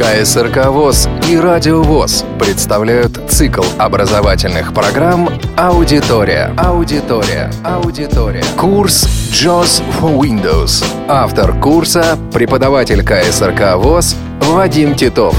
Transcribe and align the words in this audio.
КСРК 0.00 0.68
ВОЗ 0.68 1.10
и 1.28 1.36
Радио 1.36 1.82
ВОЗ 1.82 2.24
представляют 2.38 3.20
цикл 3.28 3.62
образовательных 3.76 4.72
программ 4.72 5.28
«Аудитория». 5.58 6.54
Аудитория. 6.56 7.50
Аудитория. 7.62 8.42
Курс 8.56 9.04
JOS 9.30 9.82
for 10.00 10.18
Windows. 10.18 10.82
Автор 11.06 11.52
курса– 11.60 12.18
преподаватель 12.32 13.04
КСРК 13.04 13.76
ВОЗ 13.76 14.16
Вадим 14.40 14.94
Титов. 14.94 15.36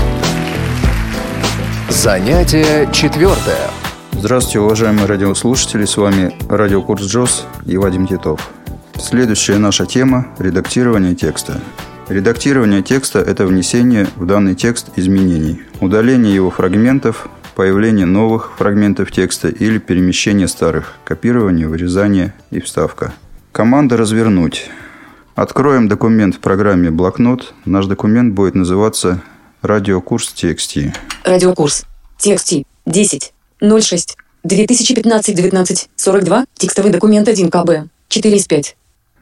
Занятие 1.90 2.88
четвертое. 2.94 3.72
Здравствуйте, 4.12 4.60
уважаемые 4.60 5.08
радиослушатели, 5.08 5.86
с 5.86 5.98
вами 5.98 6.36
радиокурс 6.50 7.02
JOS 7.12 7.46
и 7.66 7.78
Вадим 7.78 8.06
Титов. 8.06 8.48
Следующая 8.96 9.58
наша 9.58 9.88
тема– 9.88 10.28
редактирование 10.38 11.16
текста. 11.16 11.60
Редактирование 12.12 12.84
текста– 12.84 13.20
это 13.26 13.48
внесение 13.48 14.06
в 14.18 14.26
данный 14.26 14.54
текст 14.54 14.88
изменений, 14.98 15.62
удаление 15.80 16.36
его 16.36 16.52
фрагментов, 16.52 17.30
появление 17.56 18.06
новых 18.06 18.52
фрагментов 18.58 19.14
текста 19.14 19.48
или 19.48 19.78
перемещение 19.78 20.50
старых, 20.50 20.96
копирование, 21.06 21.70
вырезание 21.70 22.34
и 22.50 22.60
вставка. 22.60 23.14
Команда 23.54 23.96
«Развернуть». 23.96 24.70
Откроем 25.36 25.88
документ 25.88 26.36
в 26.36 26.40
программе 26.40 26.92
«Блокнот». 26.92 27.54
Наш 27.64 27.86
документ 27.86 28.34
будет 28.34 28.56
называться 28.56 29.22
«Радиокурс 29.62 30.34
TXT». 30.36 30.94
Радиокурс. 31.24 31.86
TXT. 32.20 32.66
10. 32.88 33.34
06. 33.62 34.18
2015 34.44 35.34
19 35.34 35.90
42. 35.96 36.46
Текстовый 36.56 36.92
документ 36.92 37.30
1 37.30 37.50
КБ. 37.50 37.90
4 38.10 38.36
из 38.36 38.48
5. 38.48 38.76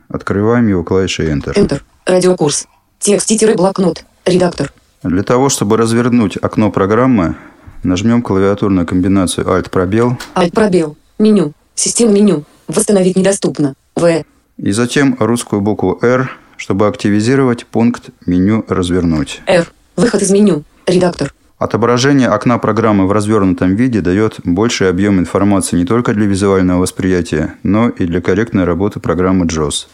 Открываем 0.10 0.68
его 0.68 0.84
клавишей 0.84 1.28
Enter. 1.28 1.54
Enter. 1.54 1.84
Радиокурс. 2.08 2.66
Текст-блокнот. 3.00 4.04
Редактор. 4.26 4.72
Для 5.04 5.24
того, 5.24 5.50
чтобы 5.50 5.78
развернуть 5.78 6.38
окно 6.38 6.72
программы, 6.72 7.36
нажмем 7.84 8.22
клавиатурную 8.22 8.86
комбинацию 8.86 9.48
Alt-пробел 9.48 10.18
Alt-пробел. 10.36 10.98
Меню. 11.18 11.54
Система 11.76 12.12
меню. 12.12 12.44
Восстановить 12.68 13.16
недоступно. 13.16 13.74
В. 13.96 14.24
и 14.58 14.72
затем 14.72 15.16
русскую 15.20 15.62
букву 15.62 15.98
R, 16.02 16.30
чтобы 16.58 16.88
активизировать 16.88 17.66
пункт 17.66 18.10
меню 18.26 18.64
«Развернуть». 18.68 19.42
R. 19.48 19.72
Выход 19.96 20.22
из 20.22 20.32
меню. 20.32 20.64
Редактор. 20.86 21.34
Отображение 21.58 22.30
окна 22.30 22.58
программы 22.58 23.06
в 23.08 23.12
развернутом 23.12 23.76
виде 23.76 24.00
дает 24.00 24.40
больший 24.46 24.90
объем 24.90 25.20
информации 25.20 25.76
не 25.76 25.86
только 25.86 26.14
для 26.14 26.26
визуального 26.26 26.80
восприятия, 26.82 27.56
но 27.64 27.90
и 27.90 28.06
для 28.06 28.22
корректной 28.22 28.64
работы 28.64 29.02
программы 29.02 29.46
JAWS. 29.46 29.88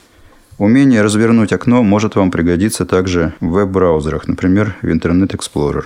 Умение 0.58 1.02
развернуть 1.02 1.52
окно 1.52 1.84
может 1.84 2.16
вам 2.16 2.31
пригодиться 2.31 2.86
также 2.86 3.34
в 3.42 3.48
веб-браузерах, 3.48 4.25
например, 4.30 4.78
в 4.81 4.86
Internet 4.86 5.36
Explorer. 5.36 5.84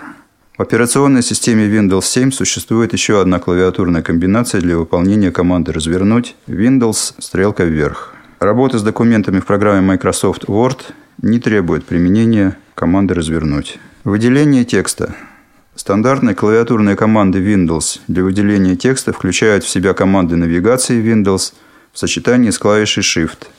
В 0.56 0.62
операционной 0.62 1.24
системе 1.24 1.66
Windows 1.66 2.04
7 2.04 2.30
существует 2.30 2.94
еще 2.94 3.20
одна 3.20 3.40
клавиатурная 3.40 4.04
комбинация 4.04 4.62
для 4.62 4.78
выполнения 4.78 5.32
команды 5.32 5.72
«Развернуть» 5.72 6.36
Windows 6.46 7.16
стрелка 7.18 7.64
вверх. 7.64 8.14
Работа 8.40 8.78
с 8.78 8.84
документами 8.84 9.40
в 9.40 9.48
программе 9.48 9.82
Microsoft 9.82 10.44
Word 10.44 10.82
не 11.24 11.40
требует 11.40 11.86
применения 11.86 12.56
команды 12.76 13.16
«Развернуть». 13.16 13.80
Выделение 14.04 14.66
текста. 14.66 15.16
Стандартные 15.76 16.36
клавиатурные 16.36 16.96
команды 16.96 17.40
Windows 17.40 18.02
для 18.08 18.24
выделения 18.24 18.76
текста 18.76 19.14
включают 19.14 19.64
в 19.64 19.70
себя 19.70 19.96
команды 19.96 20.36
навигации 20.36 21.02
Windows 21.02 21.54
в 21.92 21.98
сочетании 21.98 22.52
с 22.52 22.60
клавишей 22.60 23.02
Shift– 23.02 23.48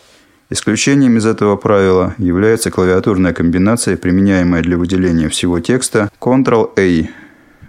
Исключением 0.52 1.16
из 1.16 1.26
этого 1.26 1.54
правила 1.54 2.14
является 2.18 2.72
клавиатурная 2.72 3.32
комбинация, 3.32 3.96
применяемая 3.96 4.62
для 4.62 4.76
выделения 4.76 5.28
всего 5.28 5.60
текста 5.60 6.10
Ctrl-A, 6.20 7.08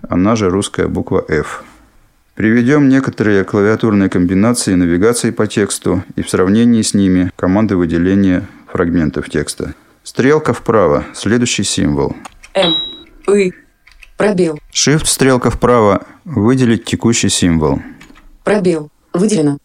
она 0.10 0.36
же 0.36 0.50
русская 0.50 0.88
буква 0.88 1.24
F. 1.28 1.64
Приведем 2.34 2.90
некоторые 2.90 3.44
клавиатурные 3.44 4.10
комбинации 4.10 4.74
навигации 4.74 5.30
по 5.30 5.46
тексту 5.46 6.04
и 6.16 6.24
в 6.24 6.30
сравнении 6.30 6.82
с 6.82 6.96
ними 6.96 7.32
команды 7.36 7.76
выделения 7.76 8.48
фрагментов 8.72 9.30
текста. 9.30 9.76
Стрелка 10.04 10.54
вправо, 10.54 11.06
следующий 11.14 11.64
символ. 11.64 12.16
М. 12.56 12.74
И. 13.32 13.54
Пробел. 14.18 14.60
Shift 14.74 15.06
стрелка 15.06 15.52
вправо, 15.52 16.04
выделить 16.26 16.86
текущий 16.86 17.30
символ. 17.30 17.80
Пробел. 18.44 18.90
Выделено. 19.14 19.60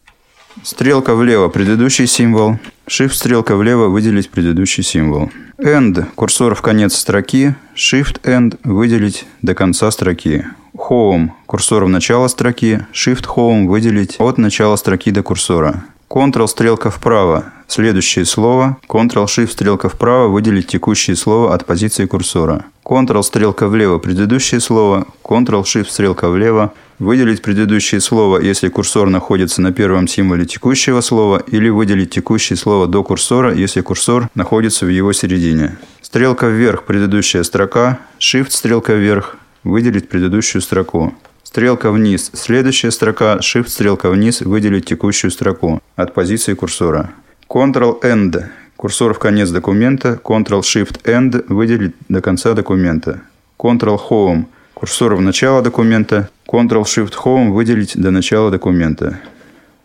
Стрелка 0.63 1.15
влево– 1.15 1.49
предыдущий 1.49 2.07
символ. 2.07 2.57
Shift 2.87 3.13
стрелка 3.13 3.55
влево– 3.55 3.87
выделить 3.89 4.29
предыдущий 4.29 4.83
символ. 4.83 5.29
End– 5.57 6.05
курсор 6.15 6.55
в 6.55 6.61
конец 6.61 6.95
строки. 6.95 7.55
Shift 7.75 8.21
End– 8.23 8.59
выделить 8.63 9.25
до 9.41 9.55
конца 9.55 9.91
строки. 9.91 10.45
Home– 10.75 11.29
курсор 11.45 11.85
в 11.85 11.89
начало 11.89 12.27
строки. 12.27 12.85
Shift 12.93 13.25
Home– 13.35 13.67
выделить 13.67 14.15
от 14.19 14.37
начала 14.37 14.75
строки 14.75 15.11
до 15.11 15.23
курсора. 15.23 15.85
Ctrl 16.09 16.47
стрелка 16.47 16.89
вправо– 16.89 17.45
следующее 17.67 18.25
слово. 18.25 18.77
Ctrl 18.87 19.25
Shift 19.25 19.51
стрелка 19.51 19.89
вправо– 19.89 20.27
выделить 20.29 20.67
текущее 20.67 21.15
слово 21.15 21.53
от 21.53 21.65
позиции 21.65 22.05
курсора. 22.05 22.65
Ctrl 22.85 23.23
стрелка 23.23 23.67
влево– 23.67 23.97
предыдущее 23.99 24.61
слово. 24.61 25.05
Ctrl 25.23 25.63
Shift 25.63 25.89
стрелка 25.89 26.29
влево– 26.29 26.73
Выделить 26.99 27.43
предыдущее 27.43 28.01
слово, 28.01 28.39
если 28.39 28.69
курсор 28.69 29.07
находится 29.07 29.61
на 29.61 29.71
первом 29.71 30.07
символе 30.07 30.47
текущего 30.47 31.01
слова, 31.01 31.37
или 31.45 31.69
выделить 31.69 32.09
текущее 32.09 32.57
слово 32.57 32.87
до 32.87 33.03
курсора, 33.03 33.53
если 33.53 33.81
курсор 33.81 34.29
находится 34.33 34.87
в 34.87 34.89
его 34.89 35.13
середине. 35.13 35.77
Стрелка 36.01 36.47
вверх– 36.47 36.83
предыдущая 36.87 37.43
строка, 37.43 37.99
Shift– 38.19 38.47
стрелка 38.49 38.93
вверх– 38.93 39.37
выделить 39.63 40.09
предыдущую 40.09 40.63
строку. 40.63 41.13
Стрелка 41.47 41.91
вниз– 41.91 42.29
следующая 42.33 42.91
строка, 42.91 43.37
Shift– 43.37 43.67
стрелка 43.69 44.09
вниз– 44.09 44.41
выделить 44.45 44.83
текущую 44.83 45.31
строку 45.31 45.81
от 45.95 46.13
позиции 46.13 46.53
курсора. 46.55 47.11
Ctrl-End– 47.47 48.47
курсор 48.75 49.13
в 49.13 49.19
конец 49.19 49.49
документа, 49.49 50.19
Ctrl-Shift-End– 50.21 51.45
выделить 51.47 51.95
до 52.09 52.19
конца 52.19 52.51
документа. 52.51 53.21
Ctrl-Home– 53.57 54.43
Курсор 54.73 55.15
в 55.15 55.21
начало 55.21 55.61
документа. 55.61 56.29
Ctrl-Shift-Home 56.49 57.53
выделить 57.53 57.97
до 57.97 58.11
начала 58.11 58.51
документа. 58.51 59.17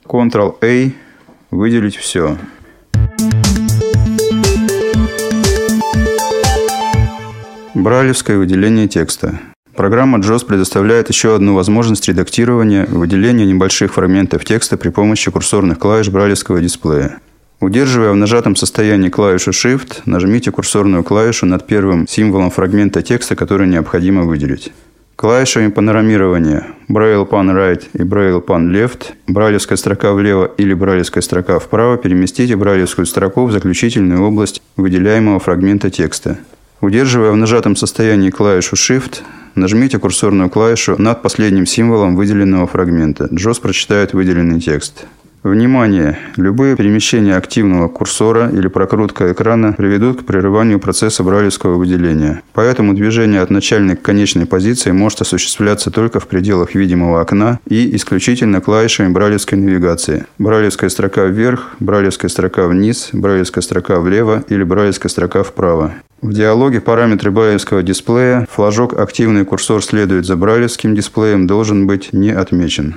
Ctrl-A 0.04 0.90
выделить 1.52 1.94
все. 1.94 2.38
Брайлевское 7.72 8.36
выделение 8.36 8.88
текста. 8.88 9.38
Программа 9.74 10.18
JOS 10.18 10.44
предоставляет 10.44 11.08
еще 11.08 11.34
одну 11.34 11.54
возможность 11.54 12.06
редактирования, 12.06 12.86
выделения 12.90 13.46
небольших 13.46 13.94
фрагментов 13.94 14.44
текста 14.44 14.76
при 14.76 14.90
помощи 14.90 15.30
курсорных 15.30 15.78
клавиш 15.78 16.10
брайлевского 16.10 16.60
дисплея. 16.60 17.20
Удерживая 17.58 18.10
в 18.12 18.16
нажатом 18.16 18.54
состоянии 18.54 19.08
клавишу 19.08 19.50
Shift, 19.52 20.02
нажмите 20.04 20.50
курсорную 20.50 21.04
клавишу 21.04 21.46
над 21.46 21.66
первым 21.66 22.06
символом 22.06 22.50
фрагмента 22.50 23.02
текста, 23.02 23.34
который 23.34 23.66
необходимо 23.66 24.24
выделить. 24.24 24.72
Клавишами 25.16 25.68
панорамирования 25.68 26.66
Braille 26.88 27.26
Pan 27.26 27.54
Right 27.54 27.84
и 27.94 28.02
Braille 28.02 28.44
Pan 28.44 28.70
Left, 28.70 29.12
брайлевская 29.26 29.78
строка 29.78 30.12
влево 30.12 30.50
или 30.58 30.74
брайлевская 30.74 31.22
строка 31.22 31.58
вправо, 31.58 31.96
переместите 31.96 32.56
брайлевскую 32.56 33.06
строку 33.06 33.46
в 33.46 33.52
заключительную 33.52 34.22
область 34.22 34.60
выделяемого 34.76 35.38
фрагмента 35.38 35.88
текста. 35.88 36.38
Удерживая 36.80 37.30
в 37.30 37.36
нажатом 37.36 37.76
состоянии 37.76 38.30
клавишу 38.30 38.74
Shift, 38.74 39.20
нажмите 39.54 39.98
курсорную 39.98 40.50
клавишу 40.50 40.96
над 40.98 41.22
последним 41.22 41.66
символом 41.66 42.16
выделенного 42.16 42.66
фрагмента. 42.66 43.24
JOS 43.24 43.60
прочитает 43.60 44.12
выделенный 44.12 44.60
текст. 44.60 45.06
Внимание! 45.42 46.20
Любые 46.36 46.76
перемещения 46.76 47.34
активного 47.34 47.88
курсора 47.88 48.48
или 48.50 48.68
прокрутка 48.68 49.32
экрана 49.32 49.72
приведут 49.72 50.20
к 50.20 50.24
прерыванию 50.24 50.78
процесса 50.78 51.24
брайлевского 51.24 51.74
выделения. 51.74 52.42
Поэтому 52.52 52.94
движение 52.94 53.40
от 53.40 53.50
начальной 53.50 53.96
к 53.96 54.02
конечной 54.02 54.46
позиции 54.46 54.92
может 54.92 55.20
осуществляться 55.20 55.90
только 55.90 56.20
в 56.20 56.28
пределах 56.28 56.76
видимого 56.76 57.20
окна 57.20 57.58
и 57.66 57.96
исключительно 57.96 58.60
клавишами 58.60 59.12
брайлевской 59.12 59.58
навигации. 59.58 60.26
Брайлевская 60.38 60.90
строка 60.90 61.24
вверх, 61.24 61.74
брайлевская 61.80 62.28
строка 62.28 62.68
вниз, 62.68 63.08
брайлевская 63.12 63.62
строка 63.62 63.98
влево 63.98 64.44
или 64.48 64.62
брайлевская 64.62 65.10
строка 65.10 65.42
вправо. 65.42 65.92
В 66.20 66.32
диалоге 66.32 66.80
параметры 66.80 67.32
брайлевского 67.32 67.82
дисплея 67.82 68.46
флажок 68.48 68.96
«Активный 68.96 69.44
курсор 69.44 69.82
следует 69.82 70.24
за 70.24 70.36
брайлевским 70.36 70.94
дисплеем» 70.94 71.48
должен 71.48 71.88
быть 71.88 72.12
не 72.12 72.30
отмечен. 72.30 72.94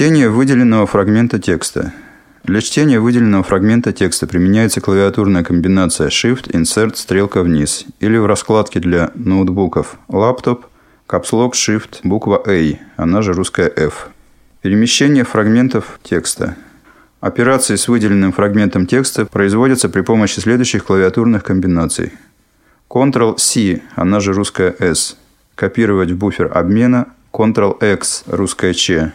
Чтение 0.00 0.30
выделенного 0.30 0.86
фрагмента 0.86 1.38
текста. 1.38 1.92
Для 2.44 2.62
чтения 2.62 2.98
выделенного 3.00 3.42
фрагмента 3.42 3.92
текста 3.92 4.26
применяется 4.26 4.80
клавиатурная 4.80 5.44
комбинация 5.44 6.08
Shift, 6.08 6.50
Insert, 6.52 6.96
стрелка 6.96 7.42
вниз 7.42 7.84
или 7.98 8.16
в 8.16 8.24
раскладке 8.24 8.80
для 8.80 9.10
ноутбуков 9.14 9.98
Laptop, 10.08 10.62
Lock, 11.06 11.52
Shift, 11.52 11.98
буква 12.02 12.42
A, 12.46 12.78
она 12.96 13.20
же 13.20 13.34
русская 13.34 13.70
F. 13.76 14.08
Перемещение 14.62 15.24
фрагментов 15.24 16.00
текста. 16.02 16.56
Операции 17.20 17.76
с 17.76 17.86
выделенным 17.86 18.32
фрагментом 18.32 18.86
текста 18.86 19.26
производятся 19.26 19.90
при 19.90 20.00
помощи 20.00 20.40
следующих 20.40 20.86
клавиатурных 20.86 21.44
комбинаций. 21.44 22.14
Ctrl-C, 22.88 23.82
она 23.96 24.20
же 24.20 24.32
русская 24.32 24.74
S, 24.78 25.18
копировать 25.54 26.10
в 26.10 26.16
буфер 26.16 26.50
обмена, 26.56 27.08
Ctrl-X, 27.34 28.24
русская 28.28 28.72
Ч, 28.72 29.12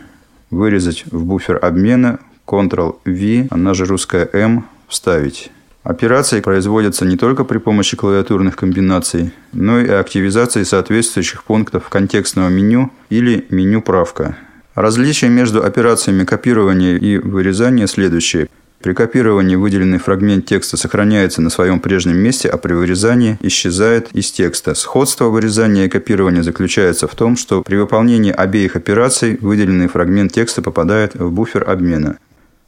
вырезать 0.56 1.06
в 1.12 1.24
буфер 1.26 1.60
обмена, 1.62 2.20
Ctrl-V, 2.48 3.48
она 3.52 3.74
же 3.74 3.86
русская 3.86 4.30
M, 4.34 4.66
вставить. 4.88 5.52
Операции 5.84 6.42
производятся 6.42 7.06
не 7.06 7.16
только 7.16 7.44
при 7.44 7.60
помощи 7.60 7.96
клавиатурных 7.96 8.56
комбинаций, 8.56 9.32
но 9.54 9.80
и 9.80 9.88
активизации 9.88 10.64
соответствующих 10.64 11.44
пунктов 11.44 11.90
контекстного 11.90 12.50
меню 12.50 12.92
или 13.10 13.46
меню 13.52 13.82
правка. 13.82 14.36
Различие 14.74 15.30
между 15.30 15.64
операциями 15.64 16.24
копирования 16.24 16.98
и 16.98 17.18
вырезания 17.18 17.88
следующее. 17.88 18.48
При 18.86 18.94
копировании 18.94 19.56
выделенный 19.56 19.98
фрагмент 19.98 20.46
текста 20.46 20.78
сохраняется 20.78 21.42
на 21.42 21.50
своем 21.50 21.80
прежнем 21.80 22.18
месте, 22.18 22.48
а 22.50 22.58
при 22.58 22.74
вырезании 22.74 23.40
исчезает 23.42 24.10
из 24.12 24.32
текста. 24.32 24.76
Сходство 24.76 25.30
вырезания 25.30 25.86
и 25.86 25.90
копирования 25.90 26.44
заключается 26.44 27.08
в 27.08 27.16
том, 27.16 27.36
что 27.36 27.64
при 27.64 27.78
выполнении 27.78 28.32
обеих 28.32 28.76
операций 28.76 29.40
выделенный 29.42 29.88
фрагмент 29.88 30.34
текста 30.34 30.62
попадает 30.62 31.16
в 31.16 31.32
буфер 31.32 31.68
обмена. 31.68 32.18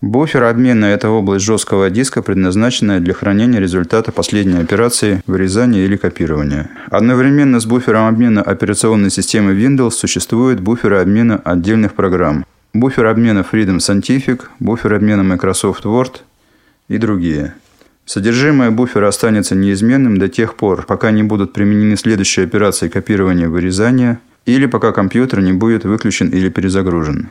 Буфер 0.01 0.45
обмена– 0.45 0.85
это 0.85 1.11
область 1.11 1.45
жесткого 1.45 1.91
диска, 1.91 2.23
предназначенная 2.23 2.99
для 2.99 3.13
хранения 3.13 3.59
результата 3.59 4.11
последней 4.11 4.57
операции 4.57 5.21
вырезания 5.27 5.85
или 5.85 5.97
копирования. 5.97 6.71
Одновременно 6.89 7.59
с 7.59 7.67
буфером 7.67 8.07
обмена 8.07 8.41
операционной 8.41 9.11
системы 9.11 9.53
Windows 9.53 9.91
существуют 9.91 10.61
буферы 10.61 10.97
обмена 10.97 11.39
отдельных 11.45 11.93
программ. 11.93 12.43
Буфер 12.79 13.07
обмена 13.07 13.39
Freedom 13.39 13.77
Scientific, 13.77 14.41
буфер 14.59 14.93
обмена 14.93 15.21
Microsoft 15.21 15.83
Word 15.85 16.17
и 16.89 16.99
другие. 16.99 17.55
Содержимое 18.05 18.69
буфера 18.69 19.07
останется 19.07 19.55
неизменным 19.55 20.19
до 20.19 20.27
тех 20.29 20.53
пор, 20.53 20.85
пока 20.85 21.09
не 21.09 21.23
будут 21.23 21.53
применены 21.53 21.97
следующие 21.97 22.45
операции 22.45 22.87
копирования-вырезания 22.87 24.19
или 24.45 24.67
пока 24.67 24.91
компьютер 24.91 25.41
не 25.41 25.53
будет 25.53 25.85
выключен 25.85 26.29
или 26.29 26.49
перезагружен. 26.49 27.29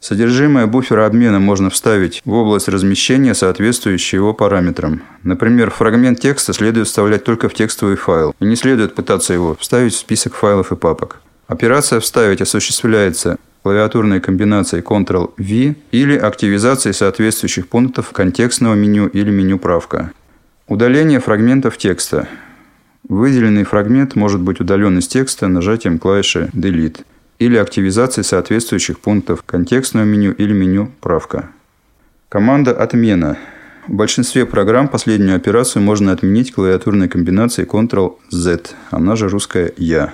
Содержимое 0.00 0.66
буфера 0.66 1.06
обмена 1.06 1.38
можно 1.38 1.70
вставить 1.70 2.20
в 2.24 2.32
область 2.32 2.66
размещения, 2.66 3.34
соответствующую 3.34 4.22
его 4.22 4.34
параметрам. 4.34 5.02
Например, 5.22 5.70
фрагмент 5.70 6.18
текста 6.18 6.52
следует 6.52 6.88
вставлять 6.88 7.22
только 7.22 7.48
в 7.48 7.54
текстовый 7.54 7.94
файл, 7.94 8.34
и 8.40 8.44
не 8.44 8.56
следует 8.56 8.96
пытаться 8.96 9.32
его 9.32 9.54
вставить 9.54 9.94
в 9.94 9.98
список 9.98 10.34
файлов 10.34 10.72
и 10.72 10.76
папок. 10.76 11.20
Операция 11.46 11.98
«Вставить» 12.00 12.42
осуществляется 12.42 13.38
клавиатурной 13.62 14.20
комбинацией 14.20 14.82
Ctrl-V 14.82 15.74
или 15.92 16.16
активизацией 16.16 16.94
соответствующих 16.94 17.68
пунктов 17.68 18.10
контекстного 18.10 18.74
меню 18.74 19.06
или 19.06 19.30
меню 19.30 19.58
правка. 19.58 20.12
Удаление 20.66 21.20
фрагментов 21.20 21.76
текста. 21.78 22.28
Выделенный 23.08 23.64
фрагмент 23.64 24.16
может 24.16 24.40
быть 24.40 24.60
удален 24.60 24.98
из 24.98 25.08
текста 25.08 25.48
нажатием 25.48 25.98
клавиши 25.98 26.50
Delete– 26.52 27.00
или 27.38 27.56
активизации 27.56 28.22
соответствующих 28.22 28.98
пунктов 28.98 29.42
контекстного 29.42 30.04
меню 30.04 30.32
или 30.32 30.52
меню 30.52 30.90
«Правка». 31.00 31.50
Команда 32.28 32.72
«Отмена». 32.72 33.38
В 33.86 33.94
большинстве 33.94 34.44
программ 34.44 34.88
последнюю 34.88 35.36
операцию 35.36 35.82
можно 35.82 36.12
отменить 36.12 36.52
клавиатурной 36.52 37.08
комбинацией 37.08 37.66
Ctrl-Z, 37.66 38.74
она 38.90 39.16
же 39.16 39.28
русская 39.28 39.72
«Я». 39.76 40.12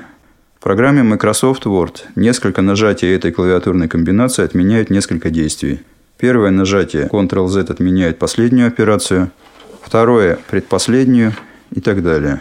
Программе 0.65 1.03
Microsoft 1.03 1.67
Word 1.67 1.97
несколько 2.17 2.63
нажатий 2.63 3.15
этой 3.15 3.33
клавиатурной 3.33 3.87
комбинации 3.87 4.43
отменяют 4.43 4.89
несколько 4.89 5.29
действий. 5.29 5.83
Первое 6.17 6.51
нажатие 6.51 7.07
Ctrl-Z 7.13 7.71
отменяет 7.71 8.19
последнюю 8.19 8.69
операцию, 8.69 9.31
второе– 9.83 10.39
предпоследнюю 10.51 11.35
и 11.71 11.83
так 11.83 12.03
далее. 12.03 12.41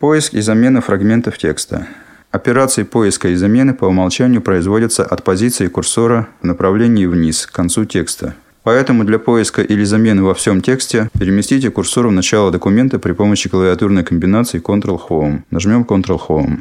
Поиск 0.00 0.34
и 0.34 0.40
замена 0.40 0.80
фрагментов 0.80 1.38
текста– 1.38 1.86
Операции 2.32 2.82
поиска 2.82 3.28
и 3.28 3.36
замены 3.36 3.74
по 3.74 3.84
умолчанию 3.84 4.42
производятся 4.42 5.04
от 5.04 5.22
позиции 5.22 5.68
курсора 5.68 6.26
в 6.42 6.44
направлении 6.44 7.06
вниз, 7.06 7.46
к 7.46 7.52
концу 7.52 7.84
текста. 7.84 8.34
Поэтому 8.64 9.04
для 9.04 9.20
поиска 9.20 9.62
или 9.62 9.84
замены 9.84 10.24
во 10.24 10.34
всем 10.34 10.60
тексте 10.60 11.08
переместите 11.16 11.70
курсор 11.70 12.08
в 12.08 12.10
начало 12.10 12.50
документа 12.50 12.98
при 12.98 13.12
помощи 13.12 13.48
клавиатурной 13.48 14.02
комбинации 14.02 14.60
Ctrl-Home. 14.60 15.42
Нажмем 15.52 15.84
Ctrl-Home. 15.84 16.58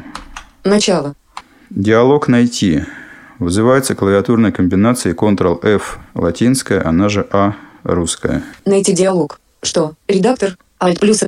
Начало. 0.63 1.15
Диалог 1.69 2.27
«Найти» 2.27 2.83
вызывается 3.39 3.95
клавиатурной 3.95 4.51
комбинацией 4.51 5.15
Ctrl-F 5.15 5.97
латинская, 6.13 6.81
она 6.81 7.09
же 7.09 7.27
А 7.31 7.55
русская. 7.83 8.43
Найти 8.65 8.93
диалог. 8.93 9.39
Что? 9.61 9.93
Редактор? 10.07 10.57
Alt 10.79 10.99
плюс. 10.99 11.23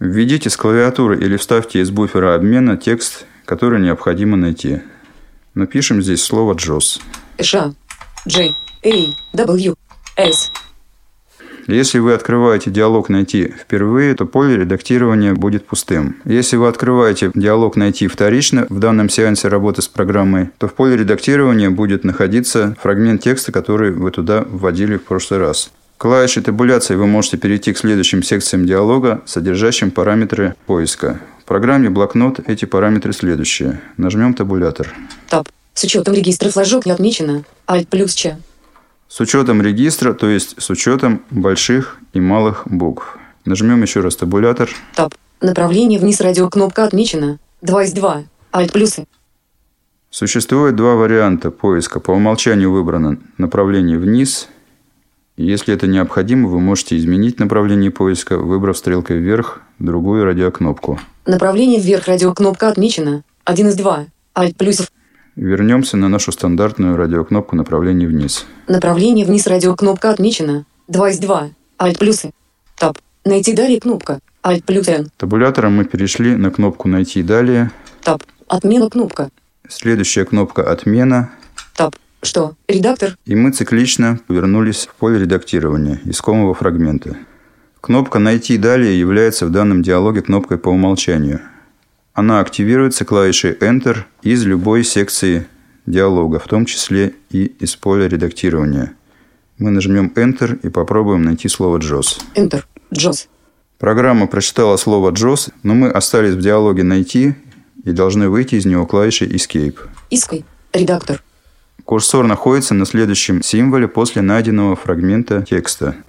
Введите 0.00 0.50
с 0.50 0.56
клавиатуры 0.56 1.18
или 1.18 1.36
вставьте 1.36 1.80
из 1.80 1.90
буфера 1.90 2.34
обмена 2.34 2.76
текст 2.76 3.26
который 3.44 3.80
необходимо 3.80 4.36
найти. 4.36 4.80
Напишем 5.54 6.02
здесь 6.02 6.22
слово 6.22 6.54
«джос». 6.54 7.00
Ш, 7.40 7.74
J, 8.26 8.50
A, 8.84 8.92
W, 9.34 9.74
S. 10.16 10.50
Если 11.66 11.98
вы 11.98 12.12
открываете 12.12 12.70
диалог 12.70 13.08
«Найти» 13.08 13.54
впервые, 13.58 14.14
то 14.14 14.26
поле 14.26 14.56
редактирования 14.56 15.32
будет 15.32 15.66
пустым. 15.66 16.16
Если 16.24 16.56
вы 16.56 16.68
открываете 16.68 17.30
диалог 17.34 17.76
«Найти» 17.76 18.06
вторично 18.06 18.66
в 18.68 18.78
данном 18.78 19.08
сеансе 19.08 19.48
работы 19.48 19.80
с 19.80 19.88
программой, 19.88 20.50
то 20.58 20.68
в 20.68 20.74
поле 20.74 20.96
редактирования 20.96 21.70
будет 21.70 22.04
находиться 22.04 22.76
фрагмент 22.82 23.22
текста, 23.22 23.50
который 23.50 23.92
вы 23.92 24.10
туда 24.10 24.44
вводили 24.46 24.96
в 24.96 25.04
прошлый 25.04 25.40
раз. 25.40 25.70
Клавишей 25.96 26.42
табуляции 26.42 26.96
вы 26.96 27.06
можете 27.06 27.38
перейти 27.38 27.72
к 27.72 27.78
следующим 27.78 28.22
секциям 28.22 28.66
диалога, 28.66 29.22
содержащим 29.24 29.90
параметры 29.90 30.54
поиска. 30.66 31.20
В 31.40 31.44
программе 31.44 31.88
блокнот 31.88 32.40
эти 32.46 32.64
параметры 32.64 33.12
следующие. 33.12 33.80
Нажмем 33.96 34.34
табулятор. 34.34 34.92
Таб. 35.30 35.48
С 35.72 35.84
учетом 35.84 36.14
регистра 36.14 36.50
флажок 36.50 36.84
не 36.84 36.92
отмечено. 36.92 37.44
Alt 37.66 37.86
плюс 37.88 38.12
Ч. 38.14 38.36
С 39.14 39.20
учетом 39.20 39.62
регистра, 39.62 40.12
то 40.12 40.28
есть 40.28 40.60
с 40.60 40.70
учетом 40.70 41.22
больших 41.30 41.98
и 42.14 42.18
малых 42.18 42.62
букв. 42.66 43.16
Нажмем 43.44 43.80
еще 43.82 44.00
раз 44.00 44.16
табулятор. 44.16 44.68
Таб. 44.96 45.14
Направление 45.40 46.00
вниз 46.00 46.20
радио 46.20 46.50
кнопка 46.50 46.82
отмечена. 46.82 47.38
2 47.62 47.84
из 47.84 47.92
2. 47.92 48.24
Alt 48.52 48.72
плюсы. 48.72 49.06
Существует 50.10 50.74
два 50.74 50.96
варианта 50.96 51.52
поиска. 51.52 52.00
По 52.00 52.10
умолчанию 52.10 52.72
выбрано 52.72 53.20
направление 53.38 53.98
вниз. 53.98 54.48
Если 55.36 55.72
это 55.72 55.86
необходимо, 55.86 56.48
вы 56.48 56.58
можете 56.58 56.96
изменить 56.96 57.38
направление 57.38 57.92
поиска, 57.92 58.36
выбрав 58.36 58.76
стрелкой 58.76 59.18
вверх 59.18 59.60
другую 59.78 60.24
радиокнопку. 60.24 60.98
Направление 61.24 61.78
вверх 61.78 62.08
радиокнопка 62.08 62.66
отмечена. 62.66 63.22
Один 63.44 63.68
из 63.68 63.76
два. 63.76 64.06
Alt 64.34 64.56
плюсов. 64.56 64.90
Вернемся 65.36 65.96
на 65.96 66.08
нашу 66.08 66.30
стандартную 66.30 66.96
радиокнопку 66.96 67.56
направление 67.56 68.08
вниз. 68.08 68.46
Направление 68.68 69.26
вниз 69.26 69.46
радиокнопка 69.46 70.10
отмечена. 70.10 70.64
Два 70.86 71.10
из 71.10 71.18
два. 71.18 71.50
Alt 71.78 71.98
плюсы. 71.98 72.30
Таб. 72.78 72.98
Найти 73.24 73.52
далее 73.52 73.80
кнопка. 73.80 74.20
Alt 74.44 74.62
плюс 74.64 74.86
N. 74.86 75.08
Табулятором 75.16 75.74
мы 75.74 75.86
перешли 75.86 76.36
на 76.36 76.50
кнопку 76.50 76.86
«Найти 76.86 77.22
далее». 77.22 77.72
Таб. 78.02 78.22
Отмена 78.46 78.88
кнопка. 78.90 79.30
Следующая 79.68 80.24
кнопка 80.24 80.70
«Отмена». 80.70 81.30
Таб. 81.74 81.96
Что? 82.22 82.54
Редактор? 82.68 83.16
И 83.24 83.34
мы 83.34 83.50
циклично 83.50 84.20
вернулись 84.28 84.86
в 84.86 84.94
поле 84.94 85.18
редактирования 85.18 86.00
искомого 86.04 86.54
фрагмента. 86.54 87.16
Кнопка 87.80 88.18
«Найти 88.18 88.56
далее» 88.56 88.98
является 88.98 89.46
в 89.46 89.50
данном 89.50 89.82
диалоге 89.82 90.22
кнопкой 90.22 90.58
по 90.58 90.68
умолчанию. 90.68 91.40
Она 92.14 92.40
активируется 92.40 93.04
клавишей 93.04 93.52
Enter 93.52 93.98
из 94.22 94.44
любой 94.44 94.84
секции 94.84 95.46
диалога, 95.84 96.38
в 96.38 96.46
том 96.46 96.64
числе 96.64 97.14
и 97.30 97.44
из 97.44 97.74
поля 97.74 98.08
редактирования. 98.08 98.94
Мы 99.58 99.70
нажмем 99.70 100.12
Enter 100.14 100.58
и 100.62 100.68
попробуем 100.68 101.22
найти 101.22 101.48
слово 101.48 101.78
«JOS». 101.78 102.20
Enter. 102.36 102.62
JOS. 102.92 103.26
Программа 103.78 104.28
прочитала 104.28 104.76
слово 104.76 105.10
«JOS», 105.10 105.52
но 105.64 105.74
мы 105.74 105.90
остались 105.90 106.34
в 106.34 106.40
диалоге 106.40 106.84
«Найти» 106.84 107.34
и 107.84 107.90
должны 107.90 108.28
выйти 108.28 108.54
из 108.54 108.64
него 108.64 108.86
клавишей 108.86 109.28
Escape. 109.28 109.76
Искай. 110.10 110.44
Редактор. 110.72 111.22
Курсор 111.84 112.26
находится 112.26 112.74
на 112.74 112.86
следующем 112.86 113.42
символе 113.42 113.88
после 113.88 114.22
найденного 114.22 114.76
фрагмента 114.76 115.42
текста– 115.42 115.96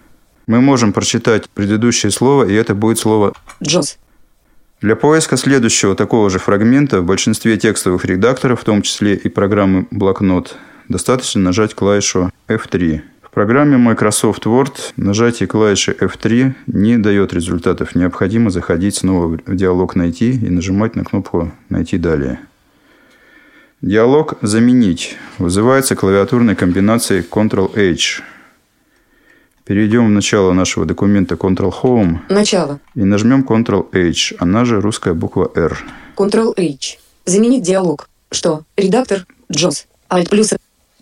мы 0.48 0.62
можем 0.62 0.94
прочитать 0.94 1.50
предыдущее 1.50 2.12
слово, 2.12 2.44
и 2.44 2.54
это 2.54 2.76
будет 2.76 3.00
слово 3.00 3.34
«Джос». 3.64 3.98
Для 4.86 4.96
поиска 4.96 5.36
следующего 5.36 5.96
такого 5.96 6.30
же 6.30 6.38
фрагмента 6.38 7.02
в 7.02 7.06
большинстве 7.06 7.58
текстовых 7.58 8.06
редакторов, 8.06 8.62
в 8.62 8.64
том 8.66 8.84
числе 8.84 9.16
и 9.16 9.30
программы 9.30 9.88
«Блокнот», 9.90 10.58
достаточно 10.90 11.42
нажать 11.42 11.74
клавишу 11.74 12.30
F3. 12.48 13.02
В 13.24 13.32
программе 13.32 13.78
Microsoft 13.78 14.46
Word 14.46 14.76
нажатие 14.96 15.48
клавиши 15.48 15.98
F3 16.00 16.54
не 16.68 16.98
дает 17.00 17.34
результатов. 17.34 17.96
Необходимо 17.96 18.52
заходить 18.52 18.98
снова 18.98 19.26
в 19.44 19.56
диалог 19.56 19.96
«Найти» 19.96 20.34
и 20.34 20.52
нажимать 20.52 20.96
на 20.96 21.04
кнопку 21.04 21.52
«Найти 21.70 21.98
далее». 21.98 22.42
Диалог 23.82 24.36
«Заменить» 24.44 25.18
вызывается 25.40 25.96
клавиатурной 25.96 26.56
комбинацией 26.56 27.24
Ctrl-H– 27.28 28.22
Перейдем 29.66 30.06
в 30.08 30.10
начало 30.12 30.54
нашего 30.54 30.86
документа 30.86 31.36
Ctrl-Home 31.36 32.20
Начало. 32.30 32.80
и 32.94 33.00
нажмем 33.04 33.44
Ctrl-H, 33.44 34.36
она 34.38 34.64
же 34.64 34.80
русская 34.80 35.14
буква 35.16 35.52
R. 35.56 35.78
Ctrl-H. 36.16 36.98
Заменить 37.26 37.64
диалог. 37.64 38.08
Что? 38.32 38.64
Редактор. 38.78 39.26
Джос. 39.52 39.88
Alt 40.10 40.30
плюс. 40.30 40.54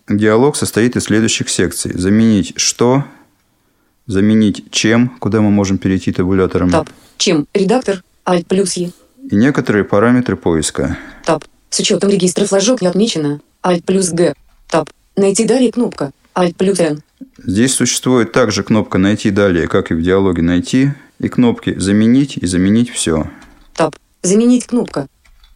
Диалог 0.08 0.55
состоит 0.55 0.96
из 0.96 1.03
следующих 1.03 1.50
секций. 1.50 1.91
Заменить 1.93 2.53
«что», 2.55 3.03
заменить 4.08 4.72
«чем», 4.72 5.10
куда 5.20 5.41
мы 5.41 5.50
можем 5.51 5.77
перейти 5.77 6.12
табулятором, 6.13 6.70
Таб. 6.72 6.89
Чем? 7.17 7.48
Редактор. 7.53 8.01
Alt 8.25 8.46
плюс 8.46 8.74
Е. 8.74 8.91
и 9.29 9.36
некоторые 9.36 9.84
параметры 9.84 10.36
поиска. 10.38 10.98
Таб. 11.25 11.43
С 11.70 11.79
учетом 11.79 12.10
регистра 12.10 12.46
флажок 12.46 12.82
не 12.82 12.88
отмечено. 12.88 13.41
Alt 13.62 13.84
плюс 13.84 14.10
Г. 14.10 14.34
Таб. 14.70 14.89
Найти 15.17 15.43
далее 15.46 15.72
кнопка. 15.72 16.12
Alt 16.36 16.55
плюс 16.55 16.79
Н. 16.79 17.01
Здесь 17.37 17.73
существует 17.73 18.31
также 18.31 18.63
кнопка 18.63 18.97
«Найти 18.97 19.31
далее», 19.31 19.67
как 19.67 19.91
и 19.91 19.93
в 19.93 20.01
диалоге 20.01 20.41
«Найти», 20.41 20.91
и 21.19 21.29
кнопки 21.29 21.77
«Заменить» 21.77 22.37
и 22.37 22.45
«Заменить 22.45 22.89
все». 22.89 23.29
Таб. 23.73 23.95
Заменить 24.21 24.67
кнопка. 24.67 25.07